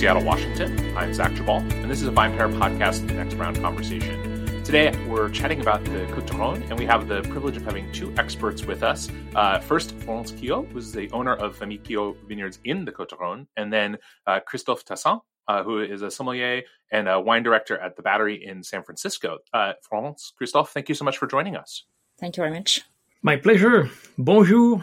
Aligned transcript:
From 0.00 0.06
Seattle, 0.06 0.24
Washington, 0.24 0.96
I'm 0.96 1.12
Zach 1.12 1.30
Geballe, 1.32 1.70
and 1.82 1.90
this 1.90 2.00
is 2.00 2.08
a 2.08 2.10
VinePair 2.10 2.50
podcast 2.58 3.06
The 3.06 3.12
Next 3.12 3.34
Round 3.34 3.60
Conversation. 3.60 4.46
Today, 4.64 4.96
we're 5.06 5.28
chatting 5.28 5.60
about 5.60 5.84
the 5.84 6.06
Côte 6.06 6.24
du 6.24 6.32
Rhône, 6.32 6.62
and 6.70 6.78
we 6.78 6.86
have 6.86 7.06
the 7.06 7.20
privilege 7.24 7.58
of 7.58 7.64
having 7.66 7.92
two 7.92 8.10
experts 8.16 8.64
with 8.64 8.82
us. 8.82 9.10
Uh, 9.34 9.58
first, 9.58 9.94
Florence 9.96 10.30
Quiot, 10.30 10.68
who's 10.72 10.90
the 10.90 11.10
owner 11.10 11.34
of 11.34 11.54
Famille 11.54 11.76
Quiot 11.84 12.16
Vineyards 12.26 12.60
in 12.64 12.86
the 12.86 12.92
Côte 12.92 13.08
du 13.08 13.16
Rhône, 13.16 13.46
and 13.58 13.70
then 13.70 13.98
uh, 14.26 14.40
Christophe 14.40 14.86
Tassan, 14.86 15.20
uh, 15.48 15.62
who 15.64 15.80
is 15.82 16.00
a 16.00 16.10
sommelier 16.10 16.62
and 16.90 17.06
a 17.06 17.20
wine 17.20 17.42
director 17.42 17.76
at 17.76 17.96
the 17.96 18.02
Battery 18.02 18.42
in 18.42 18.62
San 18.62 18.82
Francisco. 18.82 19.40
Uh, 19.52 19.74
Florence, 19.86 20.32
Christophe, 20.34 20.70
thank 20.70 20.88
you 20.88 20.94
so 20.94 21.04
much 21.04 21.18
for 21.18 21.26
joining 21.26 21.56
us. 21.56 21.84
Thank 22.18 22.38
you 22.38 22.40
very 22.42 22.54
much. 22.54 22.80
My 23.20 23.36
pleasure. 23.36 23.90
Bonjour. 24.16 24.80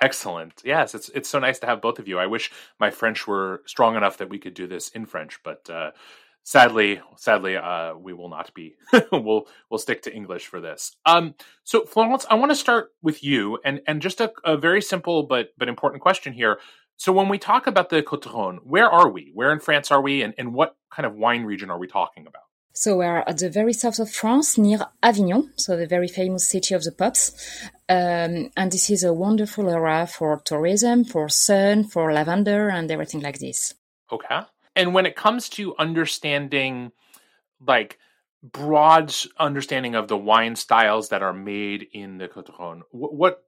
Excellent. 0.00 0.62
Yes, 0.64 0.94
it's 0.94 1.10
it's 1.10 1.28
so 1.28 1.38
nice 1.38 1.58
to 1.58 1.66
have 1.66 1.82
both 1.82 1.98
of 1.98 2.08
you. 2.08 2.18
I 2.18 2.26
wish 2.26 2.50
my 2.78 2.90
French 2.90 3.26
were 3.26 3.62
strong 3.66 3.96
enough 3.96 4.16
that 4.18 4.30
we 4.30 4.38
could 4.38 4.54
do 4.54 4.66
this 4.66 4.88
in 4.90 5.04
French, 5.04 5.40
but 5.44 5.68
uh, 5.68 5.90
sadly, 6.42 7.00
sadly, 7.16 7.56
uh, 7.56 7.94
we 7.94 8.14
will 8.14 8.30
not 8.30 8.52
be. 8.54 8.76
we'll 9.12 9.46
we'll 9.70 9.78
stick 9.78 10.02
to 10.02 10.14
English 10.14 10.46
for 10.46 10.60
this. 10.60 10.96
Um, 11.04 11.34
so 11.64 11.84
Florence, 11.84 12.24
I 12.30 12.34
want 12.36 12.50
to 12.50 12.56
start 12.56 12.92
with 13.02 13.22
you, 13.22 13.58
and 13.64 13.80
and 13.86 14.00
just 14.00 14.20
a, 14.22 14.32
a, 14.44 14.56
very 14.56 14.80
simple 14.80 15.24
but 15.24 15.50
but 15.58 15.68
important 15.68 16.02
question 16.02 16.32
here. 16.32 16.58
So 16.96 17.12
when 17.12 17.28
we 17.28 17.38
talk 17.38 17.66
about 17.66 17.90
the 17.90 18.02
Côte 18.02 18.22
Rhône, 18.22 18.58
where 18.62 18.90
are 18.90 19.08
we? 19.08 19.30
Where 19.34 19.52
in 19.52 19.60
France 19.60 19.90
are 19.90 20.02
we, 20.02 20.22
and, 20.22 20.34
and 20.36 20.52
what 20.52 20.76
kind 20.90 21.06
of 21.06 21.14
wine 21.14 21.44
region 21.44 21.70
are 21.70 21.78
we 21.78 21.86
talking 21.86 22.26
about? 22.26 22.42
So 22.72 22.98
we're 22.98 23.24
at 23.26 23.38
the 23.38 23.50
very 23.50 23.72
south 23.72 23.98
of 23.98 24.10
France, 24.10 24.56
near 24.56 24.86
Avignon, 25.02 25.52
so 25.56 25.76
the 25.76 25.86
very 25.86 26.08
famous 26.08 26.46
city 26.46 26.74
of 26.74 26.84
the 26.84 26.92
pops. 26.92 27.32
Um, 27.90 28.52
and 28.56 28.70
this 28.70 28.88
is 28.88 29.02
a 29.02 29.12
wonderful 29.12 29.68
area 29.68 30.06
for 30.06 30.40
tourism, 30.44 31.02
for 31.02 31.28
sun, 31.28 31.82
for 31.82 32.12
lavender, 32.12 32.68
and 32.68 32.88
everything 32.88 33.20
like 33.20 33.40
this. 33.40 33.74
Okay. 34.12 34.42
And 34.76 34.94
when 34.94 35.06
it 35.06 35.16
comes 35.16 35.48
to 35.50 35.74
understanding, 35.76 36.92
like, 37.60 37.98
broad 38.44 39.12
understanding 39.38 39.96
of 39.96 40.06
the 40.06 40.16
wine 40.16 40.54
styles 40.54 41.08
that 41.08 41.22
are 41.22 41.32
made 41.32 41.88
in 41.92 42.18
the 42.18 42.28
Côte 42.28 42.82
what, 42.92 43.12
what 43.12 43.44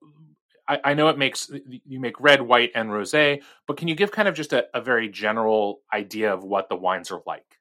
I, 0.69 0.81
I, 0.85 0.95
know 0.95 1.09
it 1.09 1.19
makes 1.19 1.49
you 1.87 2.01
make 2.01 2.21
red, 2.21 2.43
white, 2.43 2.73
and 2.75 2.91
rosé, 2.91 3.43
but 3.69 3.77
can 3.77 3.87
you 3.87 3.95
give 3.95 4.11
kind 4.11 4.27
of 4.27 4.35
just 4.35 4.53
a, 4.53 4.67
a 4.75 4.81
very 4.81 5.09
general 5.09 5.83
idea 5.95 6.35
of 6.35 6.43
what 6.43 6.69
the 6.69 6.77
wines 6.77 7.13
are 7.13 7.23
like? 7.27 7.61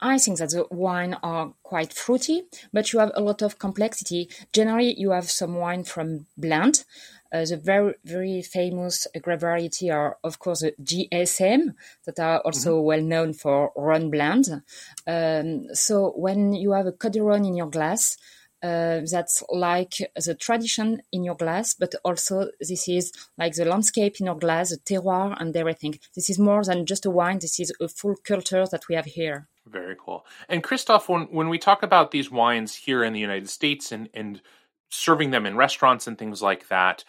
I 0.00 0.18
think 0.18 0.38
that 0.38 0.50
the 0.50 0.66
wine 0.70 1.14
are 1.22 1.54
quite 1.62 1.92
fruity, 1.92 2.42
but 2.72 2.92
you 2.92 3.00
have 3.00 3.10
a 3.14 3.20
lot 3.20 3.42
of 3.42 3.58
complexity. 3.58 4.28
Generally, 4.52 4.94
you 4.98 5.10
have 5.10 5.30
some 5.30 5.56
wine 5.56 5.84
from 5.84 6.26
blend. 6.36 6.84
Uh, 7.30 7.44
the 7.44 7.58
very 7.58 7.94
very 8.04 8.40
famous 8.40 9.06
grape 9.20 9.40
variety 9.40 9.90
are 9.90 10.16
of 10.24 10.38
course 10.38 10.60
the 10.60 10.72
GSM 10.82 11.74
that 12.06 12.18
are 12.18 12.40
also 12.40 12.76
mm-hmm. 12.76 12.86
well 12.86 13.02
known 13.02 13.34
for 13.34 13.70
Rhone 13.76 14.10
blend. 14.10 14.62
Um, 15.06 15.66
so 15.74 16.12
when 16.16 16.54
you 16.54 16.72
have 16.72 16.86
a 16.86 16.92
Rhône 16.92 17.46
in 17.46 17.54
your 17.54 17.68
glass, 17.68 18.16
uh, 18.62 19.00
that's 19.10 19.42
like 19.50 19.94
the 20.16 20.34
tradition 20.34 21.02
in 21.12 21.24
your 21.24 21.36
glass, 21.36 21.74
but 21.74 21.94
also 22.04 22.48
this 22.60 22.88
is 22.88 23.12
like 23.36 23.54
the 23.54 23.64
landscape 23.64 24.16
in 24.20 24.26
your 24.26 24.38
glass, 24.38 24.70
the 24.70 24.78
terroir 24.78 25.40
and 25.40 25.56
everything. 25.56 25.98
This 26.14 26.30
is 26.30 26.38
more 26.38 26.64
than 26.64 26.86
just 26.86 27.06
a 27.06 27.10
wine. 27.10 27.38
This 27.38 27.60
is 27.60 27.72
a 27.80 27.88
full 27.88 28.16
culture 28.24 28.66
that 28.70 28.88
we 28.88 28.94
have 28.94 29.06
here. 29.06 29.48
Very 29.66 29.96
cool. 29.98 30.24
And 30.48 30.62
Christophe, 30.62 31.08
when, 31.08 31.22
when 31.24 31.48
we 31.48 31.58
talk 31.58 31.82
about 31.82 32.10
these 32.10 32.30
wines 32.30 32.74
here 32.74 33.04
in 33.04 33.12
the 33.12 33.20
United 33.20 33.48
States 33.48 33.92
and, 33.92 34.08
and 34.14 34.40
serving 34.88 35.30
them 35.30 35.46
in 35.46 35.56
restaurants 35.56 36.06
and 36.06 36.18
things 36.18 36.42
like 36.42 36.68
that, 36.68 37.04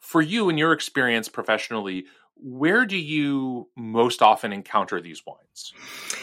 for 0.00 0.20
you 0.20 0.48
in 0.48 0.58
your 0.58 0.72
experience 0.72 1.28
professionally, 1.28 2.06
where 2.42 2.84
do 2.86 2.96
you 2.96 3.68
most 3.76 4.20
often 4.20 4.52
encounter 4.52 5.00
these 5.00 5.22
wines? 5.24 5.72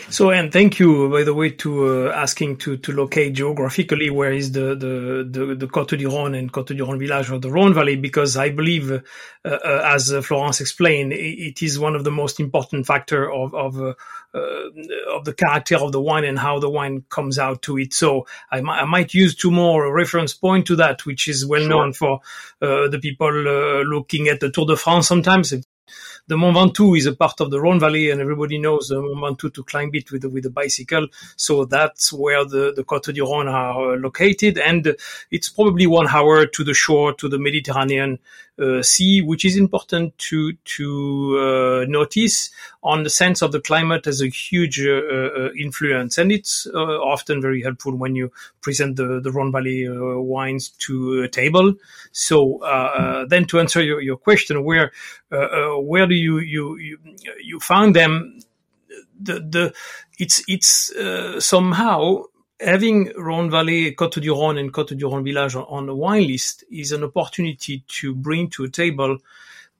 So, 0.09 0.31
and 0.31 0.51
thank 0.51 0.79
you, 0.79 1.09
by 1.09 1.23
the 1.23 1.33
way, 1.33 1.51
to 1.51 2.07
uh, 2.07 2.11
asking 2.11 2.57
to, 2.57 2.77
to 2.77 2.91
locate 2.91 3.33
geographically 3.33 4.09
where 4.09 4.33
is 4.33 4.51
the, 4.51 4.75
the, 4.75 5.27
the, 5.29 5.55
the 5.55 5.67
Côte 5.67 5.97
du 5.97 6.09
Rhône 6.09 6.37
and 6.37 6.51
Côte 6.51 6.75
du 6.75 6.83
Rhône 6.83 6.99
village 6.99 7.29
or 7.29 7.39
the 7.39 7.49
Rhône 7.49 7.73
Valley, 7.73 7.95
because 7.95 8.35
I 8.35 8.49
believe, 8.49 8.91
uh, 8.91 8.99
uh, 9.45 9.81
as 9.85 10.11
Florence 10.25 10.59
explained, 10.59 11.13
it, 11.13 11.17
it 11.17 11.63
is 11.63 11.79
one 11.79 11.95
of 11.95 12.03
the 12.03 12.11
most 12.11 12.39
important 12.39 12.85
factor 12.85 13.31
of, 13.31 13.53
of, 13.53 13.79
uh, 13.79 13.93
uh, 14.33 14.69
of 15.15 15.25
the 15.25 15.33
character 15.33 15.77
of 15.77 15.91
the 15.91 16.01
wine 16.01 16.25
and 16.25 16.39
how 16.39 16.59
the 16.59 16.69
wine 16.69 17.05
comes 17.09 17.39
out 17.39 17.61
to 17.61 17.77
it. 17.77 17.93
So 17.93 18.25
I, 18.51 18.61
might 18.61 19.13
use 19.13 19.35
two 19.35 19.51
more 19.51 19.93
reference 19.93 20.33
point 20.33 20.67
to 20.67 20.75
that, 20.77 21.05
which 21.05 21.27
is 21.27 21.45
well 21.45 21.61
sure. 21.61 21.69
known 21.69 21.93
for 21.93 22.21
uh, 22.61 22.87
the 22.87 22.99
people 22.99 23.31
looking 23.31 24.27
at 24.27 24.39
the 24.39 24.49
Tour 24.49 24.65
de 24.65 24.75
France 24.75 25.07
sometimes 25.07 25.53
the 26.27 26.37
Mont 26.37 26.55
Ventoux 26.55 26.97
is 26.97 27.05
a 27.05 27.13
part 27.13 27.39
of 27.41 27.51
the 27.51 27.59
Rhone 27.59 27.79
Valley, 27.79 28.09
and 28.11 28.21
everybody 28.21 28.57
knows 28.57 28.89
the 28.89 29.01
Mont 29.01 29.39
Ventoux 29.39 29.53
to 29.53 29.63
climb 29.63 29.89
it 29.93 30.11
with 30.11 30.25
with 30.25 30.45
a 30.45 30.49
bicycle. 30.49 31.07
So 31.35 31.65
that's 31.65 32.13
where 32.13 32.45
the 32.45 32.73
the 32.75 32.83
Côte 32.83 33.13
du 33.13 33.23
Rhône 33.23 33.51
are 33.51 33.93
uh, 33.93 33.97
located, 33.97 34.57
and 34.57 34.95
it's 35.31 35.49
probably 35.49 35.87
one 35.87 36.07
hour 36.07 36.45
to 36.45 36.63
the 36.63 36.73
shore 36.73 37.13
to 37.13 37.29
the 37.29 37.39
Mediterranean 37.39 38.19
Sea, 38.81 39.21
which 39.21 39.45
is 39.45 39.55
important 39.57 40.17
to 40.17 40.53
to 40.53 41.37
uh, 41.39 41.85
notice 41.87 42.49
on 42.83 43.03
the 43.03 43.09
sense 43.09 43.41
of 43.41 43.51
the 43.51 43.61
climate 43.61 44.07
as 44.07 44.21
a 44.21 44.27
huge 44.27 44.81
uh, 44.81 44.91
uh 44.91 45.49
influence, 45.57 46.17
and 46.17 46.31
it's 46.31 46.67
uh, 46.73 46.77
often 46.77 47.41
very 47.41 47.61
helpful 47.61 47.95
when 47.95 48.15
you 48.15 48.31
present 48.61 48.95
the 48.95 49.19
the 49.21 49.31
Rhone 49.31 49.51
Valley 49.51 49.87
wines 49.89 50.69
to 50.79 51.23
a 51.23 51.27
table. 51.27 51.73
So 52.11 52.59
then, 53.29 53.45
to 53.45 53.59
answer 53.59 53.81
your, 53.81 54.01
your 54.01 54.17
question, 54.17 54.63
where 54.63 54.91
where 55.29 56.07
do 56.07 56.15
you 56.15 56.39
you 56.39 56.77
you, 56.77 56.97
you 57.41 57.59
found 57.59 57.95
them? 57.95 58.39
The 59.21 59.39
the 59.39 59.73
it's 60.17 60.43
it's 60.47 60.91
somehow 61.39 62.23
having 62.59 63.11
Rhone 63.15 63.49
Valley, 63.49 63.95
Côte 63.95 64.19
du 64.19 64.31
Rhône, 64.31 64.59
and 64.59 64.71
Côte 64.71 64.93
du 64.93 65.05
Rhône 65.05 65.23
Village 65.23 65.55
on 65.55 65.85
the 65.85 65.95
wine 65.95 66.27
list 66.27 66.63
is 66.71 66.91
an 66.91 67.03
opportunity 67.03 67.83
to 67.87 68.13
bring 68.13 68.49
to 68.49 68.63
a 68.63 68.69
table 68.69 69.17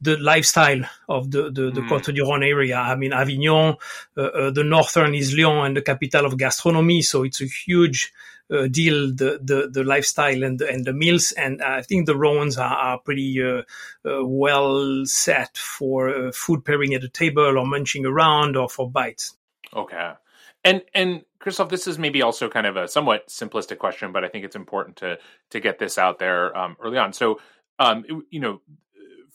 the 0.01 0.17
lifestyle 0.17 0.81
of 1.09 1.29
the, 1.29 1.51
the, 1.51 1.71
the 1.71 1.81
mm. 1.81 1.89
Côte 1.89 2.13
du 2.13 2.23
Rhône 2.23 2.45
area. 2.45 2.77
I 2.77 2.95
mean, 2.95 3.11
Avignon, 3.11 3.75
uh, 4.17 4.21
uh, 4.21 4.51
the 4.51 4.63
northern 4.63 5.13
is 5.13 5.35
Lyon 5.35 5.65
and 5.65 5.77
the 5.77 5.81
capital 5.81 6.25
of 6.25 6.37
gastronomy. 6.37 7.01
So 7.01 7.23
it's 7.23 7.41
a 7.41 7.45
huge 7.45 8.13
uh, 8.51 8.67
deal, 8.67 9.13
the, 9.13 9.39
the, 9.43 9.69
the 9.71 9.83
lifestyle 9.83 10.43
and 10.43 10.57
the, 10.57 10.69
and 10.69 10.85
the 10.85 10.93
meals. 10.93 11.33
And 11.33 11.61
I 11.61 11.81
think 11.81 12.05
the 12.05 12.15
Rhones 12.15 12.57
are, 12.57 12.73
are 12.73 12.99
pretty 12.99 13.43
uh, 13.43 13.63
uh, 14.05 14.25
well 14.25 15.05
set 15.05 15.57
for 15.57 16.09
uh, 16.09 16.31
food 16.31 16.63
pairing 16.63 16.93
at 16.93 17.03
a 17.03 17.09
table 17.09 17.57
or 17.57 17.65
munching 17.65 18.05
around 18.05 18.55
or 18.55 18.69
for 18.69 18.89
bites. 18.89 19.35
Okay. 19.75 20.13
And, 20.63 20.81
and 20.93 21.23
Christophe, 21.39 21.69
this 21.69 21.87
is 21.87 21.97
maybe 21.97 22.21
also 22.21 22.49
kind 22.49 22.67
of 22.67 22.75
a 22.75 22.87
somewhat 22.87 23.27
simplistic 23.27 23.77
question, 23.77 24.11
but 24.11 24.23
I 24.23 24.27
think 24.27 24.45
it's 24.45 24.55
important 24.55 24.97
to 24.97 25.17
to 25.51 25.59
get 25.59 25.79
this 25.79 25.97
out 25.97 26.19
there 26.19 26.55
um, 26.57 26.75
early 26.81 26.97
on. 26.97 27.13
So, 27.13 27.39
um, 27.79 28.03
it, 28.07 28.23
you 28.29 28.39
know, 28.39 28.61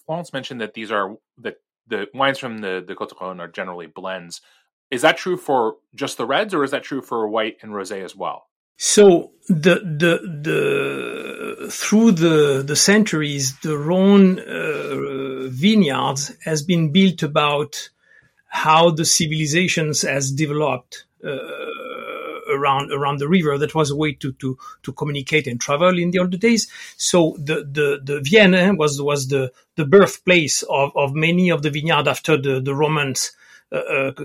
Florence 0.06 0.32
mentioned 0.32 0.60
that 0.60 0.74
these 0.74 0.92
are 0.92 1.16
that 1.38 1.56
the 1.86 2.06
wines 2.14 2.38
from 2.38 2.58
the 2.58 2.84
the 2.86 2.94
d'Rhône 2.94 3.40
are 3.40 3.48
generally 3.48 3.86
blends. 3.86 4.42
Is 4.90 5.02
that 5.02 5.16
true 5.16 5.36
for 5.36 5.76
just 5.94 6.18
the 6.18 6.26
reds, 6.26 6.54
or 6.54 6.62
is 6.62 6.70
that 6.72 6.84
true 6.84 7.00
for 7.00 7.26
white 7.26 7.56
and 7.62 7.72
rosé 7.72 8.04
as 8.04 8.14
well? 8.14 8.48
So 8.76 9.32
the 9.48 9.76
the 9.76 10.18
the 10.42 11.70
through 11.70 12.12
the 12.12 12.62
the 12.66 12.76
centuries, 12.76 13.58
the 13.60 13.78
Rhone 13.78 14.38
uh, 14.40 15.48
vineyards 15.48 16.32
has 16.44 16.62
been 16.62 16.92
built 16.92 17.22
about 17.22 17.88
how 18.48 18.90
the 18.90 19.04
civilizations 19.04 20.02
has 20.02 20.30
developed. 20.32 21.06
Uh, 21.24 21.38
around 22.54 22.92
around 22.92 23.18
the 23.18 23.28
river. 23.28 23.58
That 23.58 23.74
was 23.74 23.90
a 23.90 23.96
way 23.96 24.12
to 24.14 24.32
to 24.32 24.56
to 24.82 24.92
communicate 24.92 25.46
and 25.46 25.60
travel 25.60 25.98
in 25.98 26.10
the 26.10 26.20
old 26.20 26.38
days. 26.38 26.70
So 26.96 27.36
the 27.38 27.56
the 27.56 28.00
the 28.02 28.20
Vienne 28.20 28.76
was 28.76 29.00
was 29.00 29.28
the 29.28 29.52
the 29.76 29.84
birthplace 29.84 30.62
of 30.62 30.92
of 30.96 31.14
many 31.14 31.50
of 31.50 31.62
the 31.62 31.70
vineyard 31.70 32.08
after 32.08 32.36
the 32.36 32.60
the 32.60 32.74
Romans. 32.74 33.32
Uh, 33.72 34.12
uh, 34.12 34.24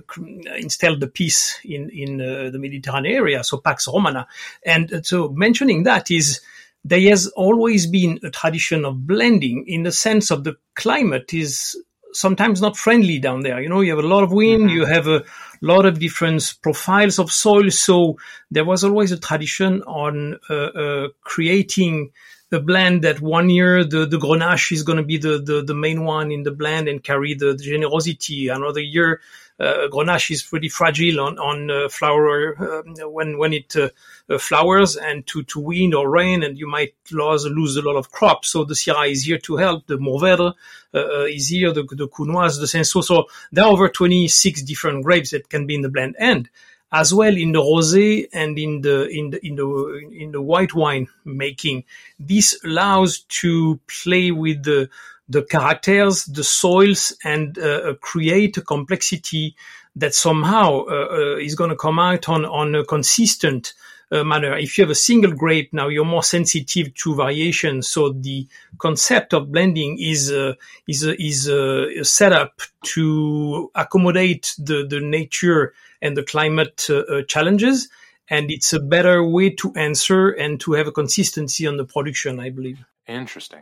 installed 0.58 1.00
the 1.00 1.08
peace 1.08 1.60
in 1.64 1.90
in 1.90 2.22
uh, 2.22 2.52
the 2.52 2.60
Mediterranean 2.60 3.16
area, 3.16 3.44
so 3.44 3.58
Pax 3.58 3.88
Romana, 3.88 4.28
and 4.64 5.04
so 5.04 5.30
mentioning 5.30 5.84
that 5.84 6.12
is 6.12 6.42
there 6.84 7.10
has 7.10 7.28
always 7.30 7.88
been 7.88 8.20
a 8.24 8.30
tradition 8.30 8.86
of 8.86 9.08
blending 9.08 9.66
in 9.68 9.84
the 9.84 9.92
sense 9.92 10.30
of 10.30 10.44
the 10.44 10.56
climate 10.76 11.34
is 11.34 11.76
sometimes 12.14 12.62
not 12.62 12.78
friendly 12.78 13.20
down 13.20 13.42
there. 13.42 13.62
You 13.62 13.70
know, 13.70 13.82
you 13.82 13.96
have 13.96 14.04
a 14.04 14.08
lot 14.08 14.24
of 14.24 14.32
wind, 14.32 14.70
mm-hmm. 14.70 14.78
you 14.78 14.86
have 14.86 15.08
a 15.08 15.24
lot 15.62 15.86
of 15.86 16.00
different 16.00 16.56
profiles 16.62 17.20
of 17.20 17.32
soil. 17.32 17.70
So 17.70 18.18
there 18.52 18.66
was 18.66 18.84
always 18.84 19.12
a 19.12 19.20
tradition 19.20 19.82
on 19.84 20.40
uh, 20.50 20.54
uh, 20.54 21.08
creating 21.22 22.12
the 22.50 22.60
blend 22.60 23.04
that 23.04 23.22
one 23.22 23.50
year 23.50 23.84
the, 23.84 24.06
the 24.06 24.18
Grenache 24.18 24.72
is 24.72 24.84
going 24.84 24.98
to 24.98 25.04
be 25.04 25.18
the, 25.18 25.40
the, 25.40 25.64
the 25.64 25.76
main 25.76 26.04
one 26.04 26.32
in 26.32 26.44
the 26.44 26.52
blend 26.52 26.88
and 26.88 27.04
carry 27.04 27.36
the, 27.36 27.54
the 27.54 27.64
generosity. 27.64 28.48
Another 28.48 28.82
year, 28.82 29.22
Grenache 29.60 30.32
is 30.32 30.44
pretty 30.44 30.70
fragile 30.70 31.20
on 31.20 31.38
on 31.38 31.70
uh, 31.70 31.90
flower 31.90 32.56
uh, 32.58 33.10
when 33.10 33.38
when 33.38 33.54
it 33.54 33.76
uh, 33.76 33.90
uh, 34.30 34.38
flowers 34.38 34.96
and 34.96 35.28
to 35.28 35.44
to 35.44 35.60
wind 35.60 35.94
or 35.94 36.10
rain, 36.10 36.44
and 36.44 36.58
you 36.58 36.68
might 36.68 36.94
lose 37.12 37.46
lose 37.46 37.76
a 37.76 37.82
lot 37.82 37.98
of 37.98 38.12
crops. 38.12 38.50
So 38.50 38.64
the 38.64 38.74
Syrah 38.74 39.12
is 39.12 39.26
here 39.26 39.38
to 39.40 39.58
help. 39.58 39.88
The 39.88 39.98
Mourvèdre 39.98 40.54
uh, 40.94 41.26
is 41.26 41.50
here. 41.50 41.74
The 41.74 41.84
the 41.84 42.08
Counoise, 42.08 42.60
the 42.60 42.68
Cinsault. 42.68 43.04
So 43.04 43.26
there 43.52 43.66
are 43.66 43.72
over 43.72 43.90
26 43.90 44.62
different 44.64 45.04
grapes 45.04 45.32
that 45.32 45.50
can 45.50 45.68
be 45.68 45.76
in 45.76 45.82
the 45.82 45.90
blend, 45.90 46.16
and 46.20 46.50
as 46.92 47.14
well 47.14 47.36
in 47.36 47.52
the 47.52 47.60
rosé 47.60 48.28
and 48.34 48.58
in 48.58 48.82
the 48.82 49.08
in 49.10 49.30
the 49.32 49.46
in 49.46 49.56
the 49.56 50.10
in 50.12 50.32
the 50.32 50.42
white 50.42 50.74
wine 50.74 51.08
making. 51.26 51.84
This 52.20 52.58
allows 52.64 53.20
to 53.42 53.80
play 53.88 54.32
with 54.32 54.64
the 54.64 54.90
the 55.30 55.44
characters, 55.44 56.26
the 56.26 56.44
soils, 56.44 57.16
and 57.24 57.58
uh, 57.60 57.94
create 58.02 58.58
a 58.58 58.62
complexity 58.62 59.56
that 59.96 60.16
somehow 60.16 60.86
uh, 60.86 61.08
uh, 61.12 61.36
is 61.38 61.56
going 61.56 61.70
to 61.70 61.76
come 61.76 62.00
out 62.00 62.28
on 62.28 62.46
on 62.46 62.76
a 62.76 62.84
consistent 62.84 63.74
uh, 64.12 64.24
manner. 64.24 64.58
If 64.58 64.78
you 64.78 64.84
have 64.84 64.92
a 64.92 64.96
single 64.96 65.32
grape, 65.32 65.72
now 65.74 65.88
you're 65.88 66.06
more 66.06 66.24
sensitive 66.24 66.94
to 66.96 67.16
variation. 67.16 67.82
So 67.82 68.12
the 68.12 68.48
concept 68.80 69.34
of 69.34 69.52
blending 69.52 70.00
is 70.00 70.32
uh, 70.32 70.54
is 70.88 71.06
uh, 71.06 71.14
is 71.20 71.48
uh, 71.48 72.04
set 72.04 72.34
up 72.34 72.62
to 72.96 73.72
accommodate 73.76 74.56
the 74.58 74.86
the 74.88 75.00
nature 75.00 75.74
and 76.02 76.16
the 76.18 76.24
climate 76.24 76.88
uh, 76.90 77.00
uh, 77.00 77.22
challenges. 77.24 77.90
And 78.32 78.52
it's 78.52 78.74
a 78.74 78.80
better 78.80 79.24
way 79.24 79.50
to 79.56 79.74
answer 79.76 80.30
and 80.30 80.60
to 80.62 80.74
have 80.74 80.88
a 80.88 80.92
consistency 80.92 81.66
on 81.66 81.78
the 81.78 81.86
production, 81.86 82.40
I 82.40 82.52
believe. 82.52 82.86
Interesting. 83.08 83.62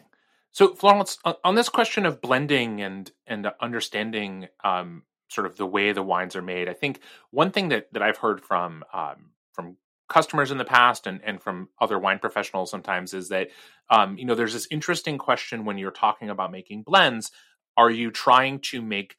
So, 0.57 0.73
Florence, 0.73 1.19
on 1.43 1.53
this 1.53 1.69
question 1.69 2.07
of 2.07 2.19
blending 2.19 2.81
and 2.81 3.11
and 3.27 3.45
understanding 3.61 4.47
um, 4.63 5.03
sort 5.29 5.45
of 5.45 5.55
the 5.55 5.67
way 5.67 5.91
the 5.91 6.01
wines 6.01 6.35
are 6.35 6.41
made, 6.41 6.67
I 6.67 6.73
think 6.73 6.99
one 7.29 7.51
thing 7.51 7.69
that, 7.69 7.93
that 7.93 8.01
I've 8.01 8.17
heard 8.17 8.41
from 8.41 8.83
um, 8.91 9.33
from 9.53 9.77
customers 10.09 10.49
in 10.49 10.57
the 10.57 10.65
past 10.65 11.05
and, 11.05 11.21
and 11.23 11.39
from 11.39 11.69
other 11.79 11.99
wine 11.99 12.17
professionals 12.17 12.71
sometimes 12.71 13.13
is 13.13 13.29
that 13.29 13.49
um, 13.91 14.17
you 14.17 14.25
know 14.25 14.33
there's 14.33 14.53
this 14.53 14.67
interesting 14.71 15.19
question 15.19 15.63
when 15.63 15.77
you're 15.77 15.91
talking 15.91 16.31
about 16.31 16.51
making 16.51 16.81
blends. 16.81 17.29
Are 17.77 17.91
you 17.91 18.09
trying 18.09 18.57
to 18.71 18.81
make 18.81 19.15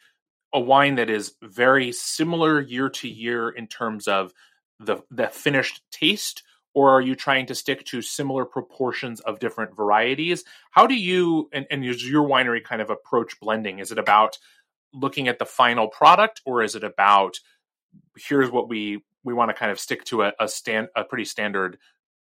a 0.52 0.58
wine 0.58 0.96
that 0.96 1.08
is 1.08 1.34
very 1.40 1.92
similar 1.92 2.60
year 2.60 2.88
to 2.88 3.08
year 3.08 3.48
in 3.48 3.68
terms 3.68 4.08
of 4.08 4.32
the 4.80 5.04
the 5.08 5.28
finished 5.28 5.82
taste 5.92 6.42
or 6.78 6.90
are 6.90 7.00
you 7.00 7.16
trying 7.16 7.44
to 7.44 7.56
stick 7.56 7.84
to 7.84 8.00
similar 8.00 8.44
proportions 8.44 9.18
of 9.22 9.40
different 9.40 9.74
varieties? 9.74 10.44
How 10.70 10.86
do 10.86 10.94
you 10.94 11.48
and, 11.52 11.66
and 11.72 11.84
is 11.84 12.08
your 12.08 12.22
winery 12.24 12.62
kind 12.62 12.80
of 12.80 12.88
approach 12.88 13.40
blending? 13.40 13.80
Is 13.80 13.90
it 13.90 13.98
about 13.98 14.38
looking 14.94 15.26
at 15.26 15.40
the 15.40 15.44
final 15.44 15.88
product 15.88 16.40
or 16.46 16.62
is 16.62 16.76
it 16.76 16.84
about 16.84 17.40
here's 18.16 18.48
what 18.48 18.68
we 18.68 19.02
we 19.24 19.34
want 19.34 19.48
to 19.48 19.54
kind 19.54 19.72
of 19.72 19.80
stick 19.80 20.04
to 20.04 20.22
a, 20.22 20.32
a 20.38 20.46
stand 20.46 20.86
a 20.94 21.02
pretty 21.02 21.24
standard 21.24 21.78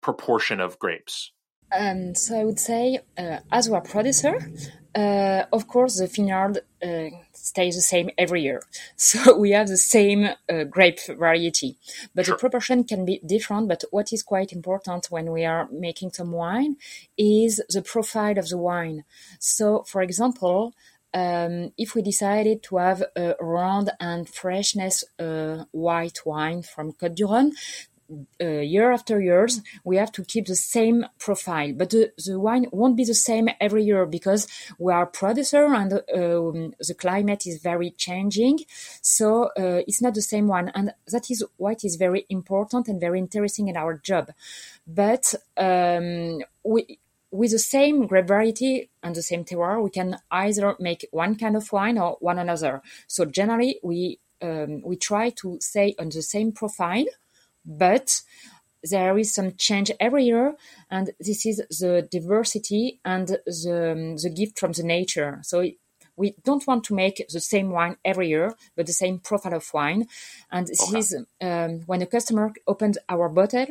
proportion 0.01 0.59
of 0.59 0.77
grapes 0.77 1.31
um, 1.78 2.16
so 2.16 2.40
I 2.40 2.44
would 2.44 2.60
say, 2.60 3.00
uh, 3.18 3.40
as 3.52 3.68
a 3.68 3.82
producer, 3.82 4.38
uh, 4.94 5.46
of 5.54 5.68
course, 5.68 6.00
the 6.00 6.08
vineyard 6.08 6.60
uh, 6.84 7.10
stays 7.34 7.76
the 7.76 7.82
same 7.82 8.10
every 8.18 8.42
year. 8.42 8.62
So 8.98 9.38
we 9.38 9.52
have 9.52 9.68
the 9.68 9.78
same 9.78 10.30
uh, 10.50 10.64
grape 10.66 11.00
variety, 11.02 11.78
but 12.14 12.26
sure. 12.26 12.36
the 12.36 12.40
proportion 12.40 12.84
can 12.84 13.06
be 13.06 13.22
different. 13.26 13.68
But 13.68 13.84
what 13.92 14.14
is 14.14 14.24
quite 14.24 14.52
important 14.52 15.08
when 15.10 15.32
we 15.32 15.46
are 15.46 15.68
making 15.72 16.12
some 16.12 16.32
wine 16.32 16.76
is 17.18 17.62
the 17.70 17.82
profile 17.82 18.38
of 18.38 18.50
the 18.50 18.58
wine. 18.58 19.04
So, 19.40 19.84
for 19.84 20.02
example, 20.02 20.74
um, 21.14 21.74
if 21.78 21.96
we 21.96 22.02
decided 22.02 22.64
to 22.64 22.78
have 22.78 23.04
a 23.16 23.36
round 23.42 23.92
and 24.00 24.30
freshness 24.30 25.04
uh, 25.20 25.66
white 25.72 26.20
wine 26.26 26.64
from 26.64 26.94
Côte 26.94 27.16
du 27.16 27.28
Rhône, 27.28 27.52
uh, 28.42 28.46
year 28.46 28.92
after 28.92 29.22
years, 29.22 29.62
we 29.84 29.98
have 29.98 30.12
to 30.13 30.24
keep 30.24 30.48
the 30.48 30.56
same 30.56 31.06
profile. 31.19 31.74
But 31.74 31.92
the, 31.92 32.12
the 32.25 32.40
wine 32.40 32.68
won't 32.72 32.98
be 32.98 33.06
the 33.06 33.13
same 33.13 33.50
every 33.60 33.84
year 33.84 34.06
because 34.06 34.48
we 34.78 34.94
are 34.94 35.06
producer 35.06 35.66
and 35.66 35.94
um, 35.94 36.74
the 36.80 36.96
climate 36.98 37.46
is 37.46 37.62
very 37.62 37.92
changing. 37.92 38.60
So 39.02 39.46
uh, 39.58 39.81
it's 39.88 40.02
not 40.02 40.13
the 40.13 40.22
same 40.22 40.48
one. 40.48 40.69
And 40.75 40.94
that 41.08 41.30
is 41.31 41.44
what 41.58 41.84
is 41.84 41.96
very 41.96 42.25
important 42.30 42.88
and 42.88 43.00
very 43.00 43.19
interesting 43.19 43.68
in 43.68 43.78
our 43.78 43.98
job. 43.98 44.31
But 44.88 45.34
um, 45.58 46.42
we, 46.63 47.00
with 47.31 47.52
the 47.52 47.60
same 47.60 48.08
grape 48.08 48.28
variety 48.28 48.90
and 49.02 49.16
the 49.16 49.22
same 49.22 49.46
terroir, 49.46 49.81
we 49.81 49.90
can 49.90 50.18
either 50.30 50.75
make 50.80 51.08
one 51.12 51.36
kind 51.36 51.56
of 51.56 51.72
wine 51.72 51.98
or 51.98 52.18
one 52.19 52.38
another. 52.38 52.81
So 53.08 53.25
generally, 53.25 53.80
we 53.84 54.19
um, 54.42 54.81
we 54.81 54.96
try 54.96 55.30
to 55.30 55.60
stay 55.62 55.94
on 56.00 56.10
the 56.10 56.22
same 56.22 56.52
profile 56.52 57.06
but 57.66 58.22
there 58.84 59.18
is 59.18 59.34
some 59.34 59.54
change 59.58 59.92
every 60.00 60.25
year 60.25 60.56
and 60.90 61.12
this 61.19 61.46
is 61.46 61.58
the 61.80 62.08
diversity 62.10 63.00
and 63.06 63.28
the, 63.28 64.18
the 64.22 64.30
gift 64.30 64.60
from 64.60 64.72
the 64.72 64.84
nature. 64.84 65.40
So 65.44 65.63
we 66.16 66.36
don't 66.44 66.66
want 66.66 66.84
to 66.86 66.96
make 66.96 67.25
the 67.30 67.40
same 67.40 67.69
wine 67.69 67.98
every 68.04 68.28
year 68.28 68.56
but 68.75 68.88
the 68.88 68.94
same 68.94 69.19
profile 69.19 69.54
of 69.54 69.74
wine. 69.74 70.08
And 70.52 70.68
this 70.68 70.81
okay. 70.88 71.00
is 71.00 71.16
um, 71.42 71.81
when 71.86 72.02
a 72.02 72.08
customer 72.08 72.54
opens 72.68 72.98
our 73.08 73.30
bottle 73.30 73.68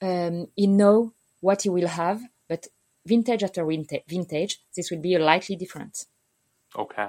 um, 0.00 0.48
he 0.56 0.66
know 0.66 1.12
what 1.40 1.62
he 1.62 1.68
will 1.68 1.88
have 1.88 2.22
but 2.48 2.66
vintage 3.06 3.42
after 3.42 3.64
vintage 3.64 4.60
this 4.74 4.90
will 4.90 5.00
be 5.00 5.18
likely 5.18 5.56
different. 5.56 6.06
Okay, 6.76 7.08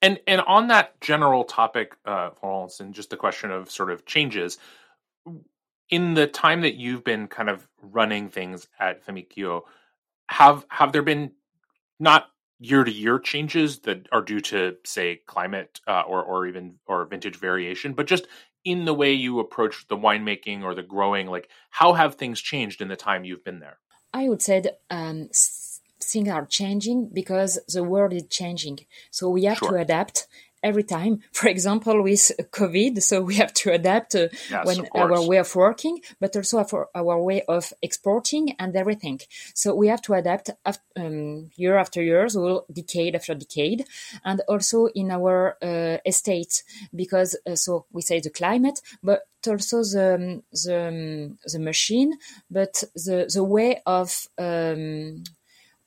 and 0.00 0.20
and 0.26 0.40
on 0.42 0.68
that 0.68 0.98
general 1.00 1.44
topic, 1.44 1.96
uh, 2.06 2.30
Florence, 2.30 2.80
and 2.80 2.94
just 2.94 3.10
the 3.10 3.16
question 3.16 3.50
of 3.50 3.70
sort 3.70 3.90
of 3.90 4.06
changes, 4.06 4.58
in 5.92 6.14
the 6.14 6.26
time 6.26 6.62
that 6.62 6.74
you've 6.74 7.04
been 7.04 7.28
kind 7.28 7.50
of 7.50 7.68
running 7.82 8.30
things 8.30 8.66
at 8.80 9.04
Famille 9.04 9.24
Quiot, 9.32 9.62
have 10.28 10.64
have 10.70 10.92
there 10.92 11.02
been 11.02 11.32
not 12.00 12.28
year 12.58 12.82
to 12.82 12.90
year 12.90 13.18
changes 13.18 13.80
that 13.80 14.08
are 14.10 14.22
due 14.22 14.40
to 14.40 14.76
say 14.84 15.20
climate 15.26 15.80
uh, 15.86 16.00
or 16.00 16.24
or 16.24 16.46
even 16.46 16.76
or 16.86 17.04
vintage 17.04 17.36
variation, 17.36 17.92
but 17.92 18.06
just 18.06 18.26
in 18.64 18.86
the 18.86 18.94
way 18.94 19.12
you 19.12 19.38
approach 19.38 19.86
the 19.88 19.96
winemaking 19.96 20.62
or 20.62 20.74
the 20.74 20.82
growing, 20.82 21.26
like 21.26 21.50
how 21.70 21.92
have 21.92 22.14
things 22.14 22.40
changed 22.40 22.80
in 22.80 22.88
the 22.88 22.96
time 22.96 23.24
you've 23.24 23.44
been 23.44 23.60
there? 23.60 23.78
I 24.14 24.28
would 24.28 24.40
say 24.40 24.60
that, 24.60 24.80
um, 24.90 25.28
things 26.00 26.28
are 26.28 26.46
changing 26.46 27.10
because 27.12 27.58
the 27.68 27.84
world 27.84 28.14
is 28.14 28.24
changing, 28.30 28.78
so 29.10 29.28
we 29.28 29.44
have 29.44 29.58
sure. 29.58 29.72
to 29.72 29.76
adapt 29.76 30.26
every 30.62 30.82
time. 30.82 31.20
For 31.32 31.48
example, 31.48 32.02
with 32.02 32.30
COVID, 32.50 33.02
so 33.02 33.22
we 33.22 33.34
have 33.36 33.52
to 33.54 33.72
adapt 33.72 34.14
uh, 34.14 34.28
yes, 34.50 34.66
when 34.66 34.86
our 34.94 35.26
way 35.26 35.38
of 35.38 35.54
working, 35.54 36.00
but 36.20 36.36
also 36.36 36.62
for 36.64 36.88
our 36.94 37.20
way 37.20 37.42
of 37.48 37.72
exporting 37.82 38.54
and 38.58 38.76
everything. 38.76 39.20
So 39.54 39.74
we 39.74 39.88
have 39.88 40.02
to 40.02 40.14
adapt 40.14 40.50
after, 40.64 40.82
um, 40.96 41.50
year 41.56 41.76
after 41.76 42.02
year, 42.02 42.28
so 42.28 42.64
decade 42.72 43.14
after 43.14 43.34
decade, 43.34 43.84
and 44.24 44.40
also 44.48 44.86
in 44.86 45.10
our 45.10 45.56
uh, 45.62 45.98
estate 46.06 46.62
because 46.94 47.36
uh, 47.46 47.56
so 47.56 47.86
we 47.92 48.02
say 48.02 48.20
the 48.20 48.30
climate, 48.30 48.80
but 49.02 49.22
also 49.46 49.78
the 49.82 50.42
the, 50.52 51.36
the 51.52 51.58
machine, 51.58 52.18
but 52.50 52.84
the 52.94 53.30
the 53.32 53.44
way 53.44 53.80
of 53.86 54.28
um, 54.38 55.24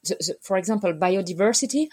the, 0.04 0.16
the, 0.20 0.38
for 0.42 0.58
example 0.58 0.94
biodiversity. 0.94 1.88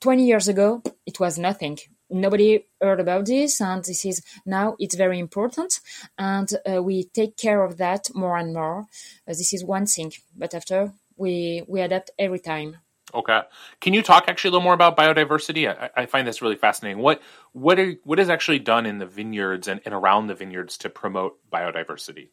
20 0.00 0.26
years 0.26 0.48
ago, 0.48 0.82
it 1.04 1.20
was 1.20 1.36
nothing 1.36 1.78
nobody 2.10 2.64
heard 2.80 3.00
about 3.00 3.26
this 3.26 3.60
and 3.60 3.84
this 3.84 4.04
is 4.04 4.22
now 4.44 4.76
it's 4.78 4.94
very 4.94 5.18
important 5.18 5.80
and 6.18 6.52
uh, 6.70 6.82
we 6.82 7.04
take 7.04 7.36
care 7.36 7.64
of 7.64 7.76
that 7.78 8.08
more 8.14 8.36
and 8.36 8.52
more. 8.54 8.86
Uh, 9.26 9.32
this 9.32 9.52
is 9.52 9.64
one 9.64 9.86
thing 9.86 10.12
but 10.36 10.54
after 10.54 10.92
we 11.16 11.62
we 11.68 11.80
adapt 11.80 12.10
every 12.18 12.38
time. 12.38 12.76
Okay. 13.12 13.40
Can 13.80 13.92
you 13.92 14.02
talk 14.02 14.26
actually 14.28 14.48
a 14.48 14.52
little 14.52 14.64
more 14.64 14.74
about 14.74 14.96
biodiversity? 14.96 15.68
I, 15.68 15.90
I 15.96 16.06
find 16.06 16.26
this 16.26 16.40
really 16.40 16.56
fascinating. 16.56 17.02
What 17.02 17.20
what 17.52 17.78
are 17.78 17.94
what 18.04 18.18
is 18.18 18.28
actually 18.28 18.60
done 18.60 18.86
in 18.86 18.98
the 18.98 19.06
vineyards 19.06 19.68
and, 19.68 19.80
and 19.84 19.94
around 19.94 20.26
the 20.26 20.34
vineyards 20.34 20.78
to 20.78 20.88
promote 20.88 21.38
biodiversity? 21.50 22.28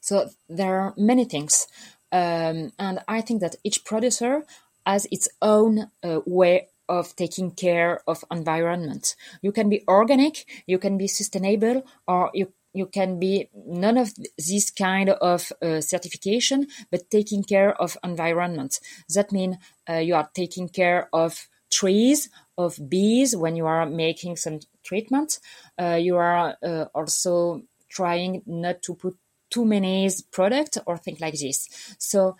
So 0.00 0.30
there 0.48 0.80
are 0.80 0.94
many 0.96 1.24
things. 1.24 1.66
Um, 2.12 2.72
and 2.76 2.98
i 3.06 3.20
think 3.20 3.40
that 3.40 3.54
each 3.62 3.84
producer 3.84 4.42
has 4.84 5.06
its 5.12 5.28
own 5.40 5.90
uh, 6.02 6.20
way 6.26 6.69
of 6.90 7.14
taking 7.16 7.52
care 7.52 8.02
of 8.06 8.24
environment. 8.30 9.14
You 9.40 9.52
can 9.52 9.70
be 9.70 9.84
organic, 9.88 10.44
you 10.66 10.78
can 10.78 10.98
be 10.98 11.06
sustainable, 11.06 11.84
or 12.06 12.30
you 12.34 12.52
you 12.72 12.86
can 12.86 13.18
be 13.18 13.48
none 13.66 13.98
of 13.98 14.10
this 14.38 14.70
kind 14.70 15.10
of 15.10 15.52
uh, 15.60 15.80
certification, 15.80 16.68
but 16.90 17.10
taking 17.10 17.42
care 17.42 17.74
of 17.80 17.96
environment. 18.04 18.78
That 19.14 19.32
means 19.32 19.56
uh, 19.88 19.94
you 19.94 20.14
are 20.14 20.28
taking 20.34 20.68
care 20.68 21.08
of 21.12 21.48
trees, 21.72 22.28
of 22.56 22.78
bees 22.88 23.34
when 23.34 23.56
you 23.56 23.66
are 23.66 23.86
making 23.86 24.36
some 24.36 24.60
treatment. 24.84 25.40
Uh, 25.80 25.98
you 26.00 26.16
are 26.16 26.56
uh, 26.62 26.86
also 26.94 27.62
trying 27.88 28.42
not 28.46 28.82
to 28.82 28.94
put 28.94 29.16
too 29.50 29.64
many 29.64 30.08
product 30.30 30.78
or 30.86 30.96
things 30.96 31.20
like 31.20 31.34
this. 31.34 31.68
So 31.98 32.36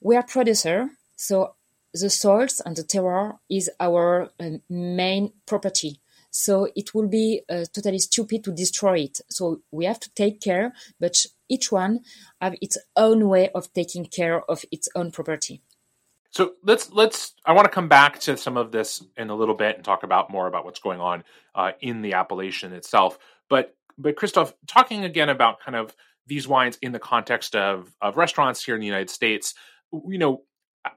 we 0.00 0.16
are 0.16 0.24
producer 0.24 0.90
So 1.18 1.56
the 1.92 2.10
soils 2.10 2.60
and 2.64 2.76
the 2.76 2.82
terroir 2.82 3.38
is 3.48 3.70
our 3.80 4.30
uh, 4.40 4.50
main 4.68 5.32
property. 5.46 6.00
So 6.30 6.68
it 6.76 6.94
will 6.94 7.08
be 7.08 7.42
uh, 7.48 7.64
totally 7.72 7.98
stupid 7.98 8.44
to 8.44 8.52
destroy 8.52 9.00
it. 9.00 9.20
So 9.30 9.62
we 9.70 9.86
have 9.86 9.98
to 10.00 10.10
take 10.14 10.40
care, 10.40 10.74
but 11.00 11.16
each 11.48 11.72
one 11.72 12.00
have 12.40 12.54
its 12.60 12.76
own 12.96 13.28
way 13.28 13.48
of 13.54 13.72
taking 13.72 14.04
care 14.06 14.42
of 14.50 14.64
its 14.70 14.88
own 14.94 15.10
property. 15.10 15.62
So 16.30 16.52
let's 16.62 16.92
let's. 16.92 17.32
I 17.46 17.52
want 17.52 17.64
to 17.64 17.70
come 17.70 17.88
back 17.88 18.20
to 18.20 18.36
some 18.36 18.58
of 18.58 18.70
this 18.70 19.02
in 19.16 19.30
a 19.30 19.34
little 19.34 19.54
bit 19.54 19.76
and 19.76 19.84
talk 19.84 20.02
about 20.02 20.30
more 20.30 20.46
about 20.46 20.64
what's 20.66 20.78
going 20.78 21.00
on 21.00 21.24
uh, 21.54 21.72
in 21.80 22.02
the 22.02 22.12
appellation 22.12 22.72
itself. 22.74 23.18
But 23.48 23.74
but 23.96 24.14
Christophe, 24.14 24.52
talking 24.66 25.04
again 25.04 25.30
about 25.30 25.60
kind 25.60 25.74
of 25.74 25.96
these 26.26 26.46
wines 26.46 26.78
in 26.82 26.92
the 26.92 26.98
context 26.98 27.56
of 27.56 27.94
of 28.02 28.18
restaurants 28.18 28.62
here 28.62 28.74
in 28.74 28.80
the 28.80 28.86
United 28.86 29.08
States, 29.08 29.54
you 30.06 30.18
know, 30.18 30.42